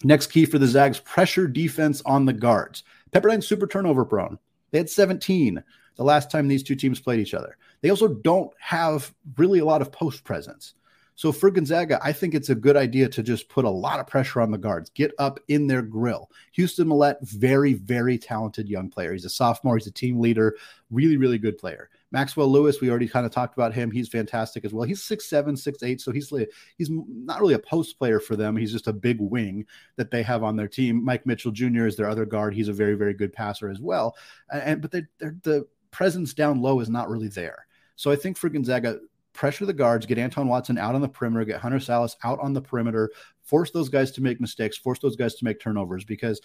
Next 0.02 0.28
key 0.28 0.44
for 0.44 0.58
the 0.58 0.66
Zags 0.66 0.98
pressure 1.00 1.46
defense 1.46 2.02
on 2.04 2.26
the 2.26 2.32
guards. 2.32 2.82
Pepperdine's 3.12 3.46
super 3.46 3.66
turnover 3.66 4.04
prone. 4.04 4.38
They 4.70 4.78
had 4.78 4.90
17 4.90 5.62
the 5.96 6.04
last 6.04 6.30
time 6.30 6.48
these 6.48 6.62
two 6.62 6.74
teams 6.74 7.00
played 7.00 7.20
each 7.20 7.34
other. 7.34 7.56
They 7.80 7.90
also 7.90 8.08
don't 8.08 8.50
have 8.58 9.14
really 9.36 9.60
a 9.60 9.64
lot 9.64 9.82
of 9.82 9.92
post 9.92 10.24
presence. 10.24 10.74
So 11.16 11.30
for 11.30 11.50
Gonzaga, 11.50 12.00
I 12.02 12.12
think 12.12 12.34
it's 12.34 12.48
a 12.48 12.56
good 12.56 12.76
idea 12.76 13.08
to 13.08 13.22
just 13.22 13.48
put 13.48 13.64
a 13.64 13.70
lot 13.70 14.00
of 14.00 14.06
pressure 14.08 14.40
on 14.40 14.50
the 14.50 14.58
guards, 14.58 14.90
get 14.90 15.12
up 15.18 15.38
in 15.46 15.68
their 15.68 15.82
grill. 15.82 16.28
Houston 16.52 16.88
Mallette, 16.88 17.20
very, 17.22 17.74
very 17.74 18.18
talented 18.18 18.68
young 18.68 18.90
player. 18.90 19.12
He's 19.12 19.24
a 19.24 19.30
sophomore, 19.30 19.76
he's 19.76 19.86
a 19.86 19.92
team 19.92 20.18
leader, 20.18 20.56
really, 20.90 21.16
really 21.16 21.38
good 21.38 21.56
player. 21.56 21.88
Maxwell 22.14 22.46
Lewis, 22.46 22.80
we 22.80 22.88
already 22.88 23.08
kind 23.08 23.26
of 23.26 23.32
talked 23.32 23.54
about 23.54 23.74
him. 23.74 23.90
He's 23.90 24.08
fantastic 24.08 24.64
as 24.64 24.72
well. 24.72 24.84
He's 24.84 25.02
six 25.02 25.26
seven, 25.26 25.56
six 25.56 25.82
eight, 25.82 26.00
so 26.00 26.12
he's 26.12 26.32
he's 26.78 26.88
not 26.88 27.40
really 27.40 27.54
a 27.54 27.58
post 27.58 27.98
player 27.98 28.20
for 28.20 28.36
them. 28.36 28.56
He's 28.56 28.70
just 28.70 28.86
a 28.86 28.92
big 28.92 29.16
wing 29.20 29.66
that 29.96 30.12
they 30.12 30.22
have 30.22 30.44
on 30.44 30.54
their 30.54 30.68
team. 30.68 31.04
Mike 31.04 31.26
Mitchell 31.26 31.50
Jr. 31.50 31.86
is 31.86 31.96
their 31.96 32.08
other 32.08 32.24
guard. 32.24 32.54
He's 32.54 32.68
a 32.68 32.72
very 32.72 32.94
very 32.94 33.14
good 33.14 33.32
passer 33.32 33.68
as 33.68 33.80
well. 33.80 34.14
And 34.52 34.80
but 34.80 34.92
they're, 34.92 35.10
they're, 35.18 35.34
the 35.42 35.66
presence 35.90 36.34
down 36.34 36.62
low 36.62 36.78
is 36.78 36.88
not 36.88 37.10
really 37.10 37.26
there. 37.26 37.66
So 37.96 38.12
I 38.12 38.16
think 38.16 38.36
for 38.36 38.48
Gonzaga, 38.48 39.00
pressure 39.32 39.66
the 39.66 39.72
guards, 39.72 40.06
get 40.06 40.16
Anton 40.16 40.46
Watson 40.46 40.78
out 40.78 40.94
on 40.94 41.00
the 41.00 41.08
perimeter, 41.08 41.44
get 41.44 41.60
Hunter 41.60 41.78
Sallis 41.78 42.14
out 42.22 42.38
on 42.38 42.52
the 42.52 42.62
perimeter, 42.62 43.10
force 43.42 43.72
those 43.72 43.88
guys 43.88 44.12
to 44.12 44.22
make 44.22 44.40
mistakes, 44.40 44.78
force 44.78 45.00
those 45.00 45.16
guys 45.16 45.34
to 45.34 45.44
make 45.44 45.58
turnovers 45.58 46.04
because 46.04 46.40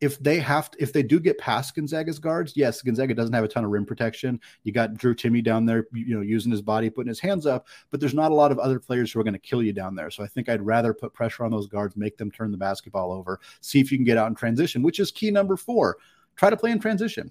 if 0.00 0.18
they 0.18 0.38
have 0.38 0.70
to, 0.70 0.82
if 0.82 0.92
they 0.92 1.02
do 1.02 1.20
get 1.20 1.38
past 1.38 1.74
Gonzaga's 1.74 2.18
guards, 2.18 2.54
yes, 2.56 2.80
Gonzaga 2.80 3.14
doesn't 3.14 3.34
have 3.34 3.44
a 3.44 3.48
ton 3.48 3.64
of 3.64 3.70
rim 3.70 3.84
protection. 3.84 4.40
You 4.62 4.72
got 4.72 4.94
Drew 4.94 5.14
Timme 5.14 5.44
down 5.44 5.66
there, 5.66 5.86
you 5.92 6.14
know, 6.14 6.22
using 6.22 6.50
his 6.50 6.62
body, 6.62 6.88
putting 6.88 7.08
his 7.08 7.20
hands 7.20 7.44
up, 7.44 7.68
but 7.90 8.00
there's 8.00 8.14
not 8.14 8.30
a 8.30 8.34
lot 8.34 8.50
of 8.50 8.58
other 8.58 8.80
players 8.80 9.12
who 9.12 9.20
are 9.20 9.24
going 9.24 9.34
to 9.34 9.38
kill 9.38 9.62
you 9.62 9.72
down 9.72 9.94
there. 9.94 10.10
So 10.10 10.24
I 10.24 10.26
think 10.26 10.48
I'd 10.48 10.62
rather 10.62 10.94
put 10.94 11.12
pressure 11.12 11.44
on 11.44 11.50
those 11.50 11.66
guards, 11.66 11.96
make 11.96 12.16
them 12.16 12.30
turn 12.30 12.50
the 12.50 12.56
basketball 12.56 13.12
over, 13.12 13.40
see 13.60 13.80
if 13.80 13.92
you 13.92 13.98
can 13.98 14.04
get 14.04 14.16
out 14.16 14.28
in 14.28 14.34
transition, 14.34 14.82
which 14.82 15.00
is 15.00 15.10
key 15.10 15.30
number 15.30 15.56
four. 15.56 15.98
Try 16.36 16.48
to 16.48 16.56
play 16.56 16.70
in 16.70 16.78
transition. 16.78 17.30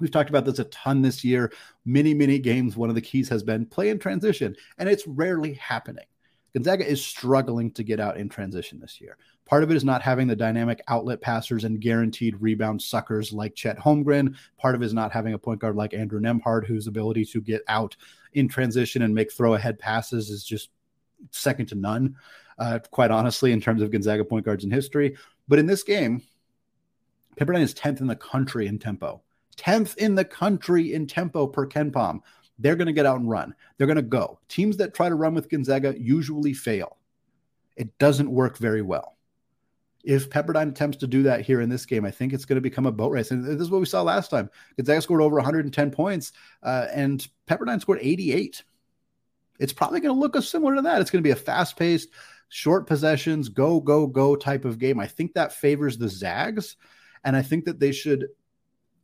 We've 0.00 0.10
talked 0.10 0.30
about 0.30 0.46
this 0.46 0.58
a 0.58 0.64
ton 0.64 1.02
this 1.02 1.22
year. 1.22 1.52
Many, 1.84 2.14
many 2.14 2.38
games. 2.38 2.76
One 2.76 2.88
of 2.88 2.94
the 2.94 3.02
keys 3.02 3.28
has 3.28 3.42
been 3.42 3.66
play 3.66 3.90
in 3.90 3.98
transition, 3.98 4.56
and 4.78 4.88
it's 4.88 5.06
rarely 5.06 5.52
happening. 5.54 6.06
Gonzaga 6.52 6.88
is 6.88 7.04
struggling 7.04 7.70
to 7.72 7.82
get 7.82 8.00
out 8.00 8.16
in 8.16 8.28
transition 8.28 8.80
this 8.80 9.00
year. 9.00 9.16
Part 9.46 9.62
of 9.62 9.70
it 9.70 9.76
is 9.76 9.84
not 9.84 10.02
having 10.02 10.26
the 10.28 10.36
dynamic 10.36 10.80
outlet 10.88 11.20
passers 11.20 11.64
and 11.64 11.80
guaranteed 11.80 12.40
rebound 12.40 12.80
suckers 12.80 13.32
like 13.32 13.54
Chet 13.54 13.78
Holmgren. 13.78 14.36
Part 14.58 14.74
of 14.74 14.82
it 14.82 14.86
is 14.86 14.94
not 14.94 15.12
having 15.12 15.34
a 15.34 15.38
point 15.38 15.60
guard 15.60 15.76
like 15.76 15.94
Andrew 15.94 16.20
Nembhard, 16.20 16.66
whose 16.66 16.86
ability 16.86 17.24
to 17.26 17.40
get 17.40 17.62
out 17.68 17.96
in 18.32 18.48
transition 18.48 19.02
and 19.02 19.14
make 19.14 19.32
throw 19.32 19.54
ahead 19.54 19.78
passes 19.78 20.30
is 20.30 20.44
just 20.44 20.70
second 21.30 21.66
to 21.66 21.74
none, 21.74 22.16
uh, 22.58 22.78
quite 22.90 23.10
honestly, 23.10 23.52
in 23.52 23.60
terms 23.60 23.82
of 23.82 23.90
Gonzaga 23.90 24.24
point 24.24 24.44
guards 24.44 24.64
in 24.64 24.70
history. 24.70 25.16
But 25.48 25.58
in 25.58 25.66
this 25.66 25.82
game, 25.82 26.22
Pepperdine 27.36 27.62
is 27.62 27.74
10th 27.74 28.00
in 28.00 28.06
the 28.06 28.16
country 28.16 28.66
in 28.66 28.78
tempo. 28.78 29.22
10th 29.56 29.96
in 29.96 30.14
the 30.14 30.24
country 30.24 30.94
in 30.94 31.06
tempo 31.06 31.46
per 31.46 31.66
KenPom. 31.66 32.20
They're 32.60 32.76
going 32.76 32.86
to 32.86 32.92
get 32.92 33.06
out 33.06 33.18
and 33.18 33.28
run. 33.28 33.54
They're 33.76 33.86
going 33.86 33.96
to 33.96 34.02
go. 34.02 34.38
Teams 34.48 34.76
that 34.76 34.94
try 34.94 35.08
to 35.08 35.14
run 35.14 35.34
with 35.34 35.48
Gonzaga 35.48 35.94
usually 35.98 36.52
fail. 36.52 36.98
It 37.76 37.96
doesn't 37.98 38.30
work 38.30 38.58
very 38.58 38.82
well. 38.82 39.16
If 40.02 40.30
Pepperdine 40.30 40.70
attempts 40.70 40.98
to 40.98 41.06
do 41.06 41.24
that 41.24 41.42
here 41.42 41.60
in 41.60 41.68
this 41.68 41.84
game, 41.84 42.04
I 42.04 42.10
think 42.10 42.32
it's 42.32 42.44
going 42.44 42.56
to 42.56 42.62
become 42.62 42.86
a 42.86 42.92
boat 42.92 43.10
race. 43.10 43.30
And 43.30 43.44
this 43.44 43.60
is 43.60 43.70
what 43.70 43.80
we 43.80 43.86
saw 43.86 44.02
last 44.02 44.30
time. 44.30 44.50
Gonzaga 44.76 45.02
scored 45.02 45.20
over 45.20 45.36
110 45.36 45.90
points, 45.90 46.32
uh, 46.62 46.86
and 46.92 47.26
Pepperdine 47.46 47.80
scored 47.80 47.98
88. 48.00 48.62
It's 49.58 49.74
probably 49.74 50.00
going 50.00 50.14
to 50.14 50.20
look 50.20 50.42
similar 50.42 50.76
to 50.76 50.82
that. 50.82 51.00
It's 51.00 51.10
going 51.10 51.22
to 51.22 51.26
be 51.26 51.32
a 51.32 51.36
fast 51.36 51.76
paced, 51.76 52.08
short 52.48 52.86
possessions, 52.86 53.50
go, 53.50 53.78
go, 53.80 54.06
go 54.06 54.36
type 54.36 54.64
of 54.64 54.78
game. 54.78 54.98
I 54.98 55.06
think 55.06 55.34
that 55.34 55.52
favors 55.52 55.98
the 55.98 56.08
Zags. 56.08 56.76
And 57.24 57.36
I 57.36 57.42
think 57.42 57.66
that 57.66 57.78
they 57.78 57.92
should 57.92 58.28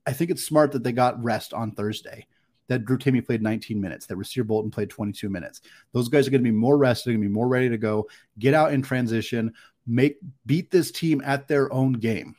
I 0.07 0.13
think 0.13 0.31
it's 0.31 0.45
smart 0.45 0.73
that 0.73 0.85
they 0.85 0.93
got 0.93 1.23
rest 1.23 1.53
on 1.53 1.73
Thursday. 1.73 2.27
That 2.69 2.85
Drew 2.85 2.99
Timme 2.99 3.25
played 3.25 3.43
19 3.43 3.81
minutes. 3.81 4.07
That 4.07 4.19
Rasir 4.19 4.47
Bolton 4.47 4.71
played 4.71 4.91
22 4.91 5.29
minutes. 5.29 5.61
Those 5.93 6.09
guys 6.09 6.27
are 6.27 6.31
going 6.31 6.43
to 6.43 6.51
be 6.51 6.57
more 6.57 6.79
rested, 6.79 7.11
going 7.11 7.23
to 7.23 7.29
be 7.29 7.33
more 7.33 7.49
ready 7.49 7.69
to 7.69 7.79
go. 7.79 8.09
Get 8.39 8.55
out 8.55 8.73
in 8.73 8.83
transition, 8.83 9.53
make 9.87 10.19
beat 10.47 10.71
this 10.71 10.91
team 10.91 11.23
at 11.25 11.49
their 11.49 11.73
own 11.73 11.95
game. 11.95 12.35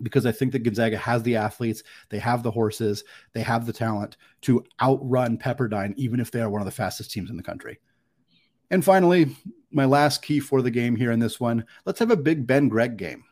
Because 0.00 0.26
I 0.26 0.32
think 0.32 0.52
that 0.52 0.62
Gonzaga 0.62 0.96
has 0.96 1.22
the 1.24 1.36
athletes, 1.36 1.82
they 2.08 2.20
have 2.20 2.44
the 2.44 2.50
horses, 2.50 3.02
they 3.32 3.40
have 3.40 3.66
the 3.66 3.72
talent 3.72 4.16
to 4.42 4.64
outrun 4.80 5.38
Pepperdine, 5.38 5.92
even 5.96 6.20
if 6.20 6.30
they 6.30 6.40
are 6.40 6.50
one 6.50 6.60
of 6.60 6.66
the 6.66 6.72
fastest 6.72 7.10
teams 7.10 7.30
in 7.30 7.36
the 7.36 7.42
country. 7.42 7.80
And 8.70 8.84
finally, 8.84 9.34
my 9.70 9.84
last 9.84 10.22
key 10.22 10.40
for 10.40 10.62
the 10.62 10.70
game 10.70 10.96
here 10.96 11.12
in 11.12 11.20
this 11.20 11.38
one 11.38 11.64
let's 11.84 11.98
have 11.98 12.10
a 12.10 12.16
big 12.16 12.46
Ben 12.46 12.68
Gregg 12.68 12.96
game. 12.96 13.24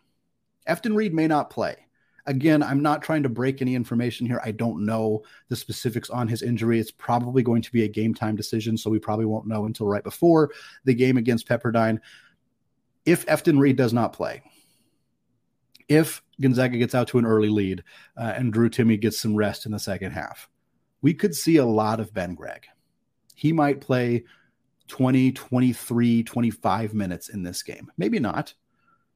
Efton 0.69 0.97
Reid 0.97 1.15
may 1.15 1.27
not 1.27 1.51
play. 1.51 1.86
Again, 2.27 2.63
I'm 2.63 2.83
not 2.83 3.03
trying 3.03 3.23
to 3.23 3.29
break 3.29 3.63
any 3.63 3.75
information 3.75 4.27
here. 4.27 4.41
I 4.45 4.51
don't 4.51 4.85
know 4.85 5.23
the 5.49 5.57
specifics 5.57 6.11
on 6.11 6.27
his 6.27 6.43
injury. 6.43 6.81
It's 6.81 6.91
probably 6.91 7.43
going 7.43 7.63
to 7.63 7.73
be 7.73 7.85
a 7.85 7.89
game 7.89 8.15
time 8.15 8.37
decision, 8.37 8.77
so 8.77 8.91
we 8.91 8.99
probably 8.99 9.27
won't 9.27 9.47
know 9.47 9.67
until 9.67 9.87
right 9.87 10.05
before 10.05 10.51
the 10.85 10.95
game 10.95 11.17
against 11.17 11.49
Pepperdine. 11.49 11.99
If 13.05 13.25
Efton 13.27 13.61
Reid 13.61 13.77
does 13.77 13.93
not 13.93 14.13
play, 14.13 14.43
if 15.89 16.23
Gonzaga 16.41 16.79
gets 16.79 16.95
out 16.95 17.09
to 17.09 17.19
an 17.19 17.27
early 17.27 17.49
lead 17.49 17.85
uh, 18.17 18.33
and 18.37 18.53
Drew 18.53 18.69
Timme 18.69 19.01
gets 19.01 19.21
some 19.21 19.37
rest 19.37 19.67
in 19.67 19.73
the 19.73 19.79
second 19.79 20.13
half, 20.13 20.49
we 21.03 21.15
could 21.15 21.35
see 21.35 21.57
a 21.57 21.65
lot 21.65 22.01
of 22.01 22.13
Ben 22.13 22.35
Gregg. 22.35 22.67
He 23.35 23.53
might 23.53 23.81
play 23.81 24.25
20, 24.89 25.33
23, 25.33 26.23
25 26.23 26.95
minutes 26.95 27.29
in 27.29 27.43
this 27.43 27.63
game. 27.63 27.91
Maybe 27.97 28.19
not, 28.19 28.55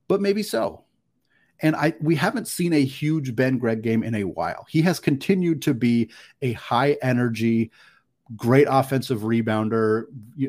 but 0.09 0.20
maybe 0.20 0.42
so. 0.42 0.85
And 1.62 1.77
I 1.77 1.94
we 2.01 2.14
haven't 2.14 2.49
seen 2.49 2.73
a 2.73 2.85
huge 2.85 3.35
Ben 3.37 3.59
Gregg 3.59 3.83
game 3.83 4.03
in 4.03 4.14
a 4.14 4.25
while. 4.25 4.66
He 4.68 4.83
has 4.83 4.99
continued 5.01 5.62
to 5.62 5.75
be 5.75 6.11
a 6.42 6.53
high 6.55 6.96
energy, 7.03 7.70
great 8.37 8.66
offensive 8.70 9.20
rebounder. 9.20 10.05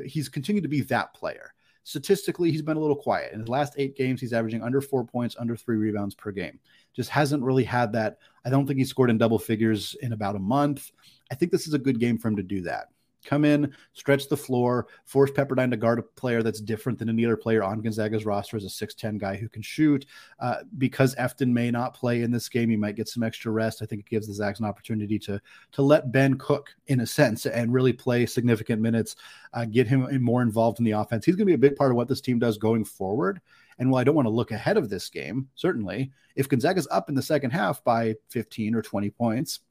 He's 0.06 0.30
continued 0.30 0.63
to 0.63 0.69
be 0.69 0.82
that 0.82 1.13
player. 1.13 1.54
Statistically, 1.84 2.52
he's 2.52 2.62
been 2.62 2.78
a 2.78 2.80
little 2.80 2.95
quiet. 2.95 3.34
In 3.34 3.39
his 3.39 3.50
last 3.50 3.74
eight 3.78 3.97
games, 3.97 4.21
he's 4.21 4.34
averaging 4.34 4.62
under 4.62 4.82
four 4.82 5.04
points, 5.04 5.36
under 5.39 5.56
three 5.56 5.78
rebounds 5.78 6.13
per 6.13 6.32
game. 6.32 6.60
Just 6.95 7.10
hasn't 7.10 7.43
really 7.43 7.63
had 7.63 7.91
that. 7.93 8.19
I 8.45 8.50
don't 8.52 8.67
think 8.67 8.78
he 8.78 8.86
scored 8.86 9.10
in 9.10 9.17
double 9.17 9.39
figures 9.39 9.95
in 10.02 10.13
about 10.13 10.36
a 10.36 10.39
month. 10.39 10.91
I 11.32 11.36
think 11.36 11.52
this 11.52 11.67
is 11.67 11.74
a 11.74 11.80
good 11.80 12.00
game 12.00 12.17
for 12.17 12.28
him 12.28 12.36
to 12.36 12.43
do 12.43 12.62
that 12.62 12.89
come 13.23 13.45
in, 13.45 13.73
stretch 13.93 14.27
the 14.27 14.38
floor, 14.38 14.88
force 15.05 15.31
Pepperdine 15.31 15.71
to 15.71 15.77
guard 15.77 15.99
a 15.99 16.03
player 16.03 16.43
that's 16.43 16.62
different 16.62 16.99
than 16.99 17.10
any 17.10 17.25
other 17.25 17.38
player 17.38 17.63
on 17.63 17.81
Gonzaga's 17.81 18.25
roster 18.25 18.57
as 18.57 18.63
a 18.63 18.67
6'10 18.67 19.17
guy 19.17 19.36
who 19.36 19.49
can 19.49 19.62
shoot. 19.62 20.05
Uh, 20.39 20.57
because 20.77 21.15
Efton 21.15 21.51
may 21.51 21.71
not 21.71 21.93
play 21.93 22.21
in 22.21 22.31
this 22.31 22.49
game, 22.49 22.69
he 22.69 22.77
might 22.77 22.95
get 22.95 23.07
some 23.07 23.23
extra 23.23 23.51
rest. 23.51 23.81
I 23.81 23.86
think 23.86 24.01
it 24.01 24.10
gives 24.10 24.27
the 24.27 24.34
Zags 24.34 24.60
an 24.60 24.65
opportunity 24.65 25.19
to, 25.19 25.39
to 25.73 25.81
let 25.81 26.12
Ben 26.12 26.38
cook 26.38 26.69
in 26.88 27.01
a 27.01 27.07
sense 27.07 27.45
and 27.45 27.73
really 27.73 27.93
play 27.93 28.25
significant 28.25 28.81
minutes, 28.81 29.15
uh, 29.53 29.65
get 29.65 29.88
him 29.88 30.07
more 30.23 30.41
involved 30.41 30.79
in 30.79 30.86
the 30.86 30.91
offense. 30.91 31.25
He's 31.25 31.36
going 31.36 31.47
to 31.47 31.51
be 31.51 31.55
a 31.55 31.69
big 31.69 31.75
part 31.75 31.91
of 31.91 31.97
what 31.97 32.07
this 32.07 32.21
team 32.21 32.39
does 32.39 32.57
going 32.57 32.86
forward. 32.86 33.41
And 33.79 33.89
while 33.89 34.01
I 34.01 34.03
don't 34.03 34.15
want 34.15 34.27
to 34.27 34.31
look 34.31 34.51
ahead 34.51 34.77
of 34.77 34.89
this 34.89 35.10
game, 35.10 35.47
certainly, 35.55 36.12
if 36.36 36.47
Gonzaga's 36.47 36.88
up 36.91 37.10
in 37.10 37.15
the 37.15 37.21
second 37.21 37.51
half 37.51 37.84
by 37.84 38.15
15 38.29 38.75
or 38.75 38.81
20 38.81 39.10
points, 39.10 39.62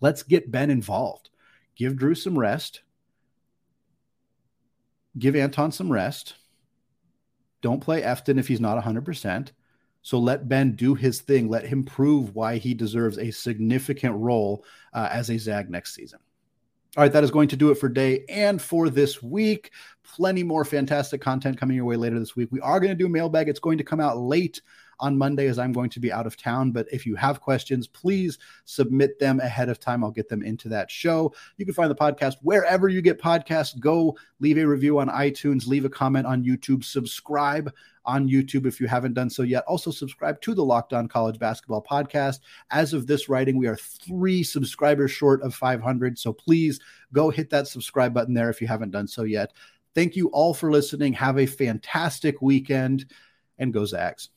let's 0.00 0.22
get 0.22 0.50
Ben 0.50 0.70
involved 0.70 1.30
give 1.76 1.96
Drew 1.96 2.14
some 2.14 2.38
rest, 2.38 2.82
give 5.18 5.36
Anton 5.36 5.72
some 5.72 5.90
rest. 5.90 6.34
Don't 7.62 7.80
play 7.80 8.02
Efton 8.02 8.38
if 8.38 8.48
he's 8.48 8.60
not 8.60 8.82
100%. 8.82 9.50
So 10.02 10.18
let 10.18 10.48
Ben 10.48 10.76
do 10.76 10.94
his 10.94 11.20
thing. 11.20 11.48
Let 11.48 11.66
him 11.66 11.84
prove 11.84 12.34
why 12.34 12.56
he 12.56 12.72
deserves 12.72 13.18
a 13.18 13.30
significant 13.30 14.16
role 14.16 14.64
uh, 14.94 15.08
as 15.10 15.28
a 15.28 15.38
Zag 15.38 15.68
next 15.68 15.94
season. 15.94 16.20
All 16.96 17.04
right, 17.04 17.12
that 17.12 17.22
is 17.22 17.30
going 17.30 17.48
to 17.48 17.56
do 17.56 17.70
it 17.70 17.76
for 17.76 17.88
day 17.88 18.24
and 18.28 18.60
for 18.60 18.88
this 18.88 19.22
week. 19.22 19.70
Plenty 20.02 20.42
more 20.42 20.64
fantastic 20.64 21.20
content 21.20 21.58
coming 21.58 21.76
your 21.76 21.84
way 21.84 21.96
later 21.96 22.18
this 22.18 22.34
week. 22.34 22.48
We 22.50 22.60
are 22.60 22.80
going 22.80 22.90
to 22.90 22.96
do 22.96 23.08
mailbag. 23.08 23.48
It's 23.48 23.60
going 23.60 23.78
to 23.78 23.84
come 23.84 24.00
out 24.00 24.18
late 24.18 24.60
on 25.00 25.18
Monday 25.18 25.46
as 25.48 25.58
I'm 25.58 25.72
going 25.72 25.90
to 25.90 26.00
be 26.00 26.12
out 26.12 26.26
of 26.26 26.36
town. 26.36 26.70
But 26.70 26.86
if 26.92 27.04
you 27.04 27.16
have 27.16 27.40
questions, 27.40 27.86
please 27.86 28.38
submit 28.64 29.18
them 29.18 29.40
ahead 29.40 29.68
of 29.68 29.80
time. 29.80 30.04
I'll 30.04 30.10
get 30.10 30.28
them 30.28 30.42
into 30.42 30.68
that 30.68 30.90
show. 30.90 31.34
You 31.56 31.64
can 31.64 31.74
find 31.74 31.90
the 31.90 31.94
podcast 31.96 32.36
wherever 32.42 32.88
you 32.88 33.02
get 33.02 33.20
podcasts. 33.20 33.78
Go 33.78 34.16
leave 34.38 34.58
a 34.58 34.66
review 34.66 34.98
on 34.98 35.08
iTunes, 35.08 35.66
leave 35.66 35.84
a 35.84 35.90
comment 35.90 36.26
on 36.26 36.44
YouTube, 36.44 36.84
subscribe 36.84 37.72
on 38.04 38.28
YouTube 38.28 38.66
if 38.66 38.80
you 38.80 38.86
haven't 38.86 39.14
done 39.14 39.30
so 39.30 39.42
yet. 39.42 39.64
Also, 39.66 39.90
subscribe 39.90 40.40
to 40.40 40.54
the 40.54 40.64
Locked 40.64 40.92
On 40.92 41.08
College 41.08 41.38
Basketball 41.38 41.82
Podcast. 41.82 42.40
As 42.70 42.92
of 42.92 43.06
this 43.06 43.28
writing, 43.28 43.56
we 43.56 43.66
are 43.66 43.76
three 43.76 44.42
subscribers 44.42 45.10
short 45.10 45.42
of 45.42 45.54
500. 45.54 46.18
So 46.18 46.32
please 46.32 46.80
go 47.12 47.30
hit 47.30 47.50
that 47.50 47.68
subscribe 47.68 48.14
button 48.14 48.34
there 48.34 48.50
if 48.50 48.60
you 48.60 48.66
haven't 48.66 48.90
done 48.90 49.06
so 49.06 49.24
yet. 49.24 49.52
Thank 49.94 50.16
you 50.16 50.28
all 50.28 50.54
for 50.54 50.70
listening. 50.70 51.12
Have 51.14 51.38
a 51.38 51.46
fantastic 51.46 52.40
weekend 52.40 53.06
and 53.58 53.72
go 53.72 53.84
Zags. 53.84 54.28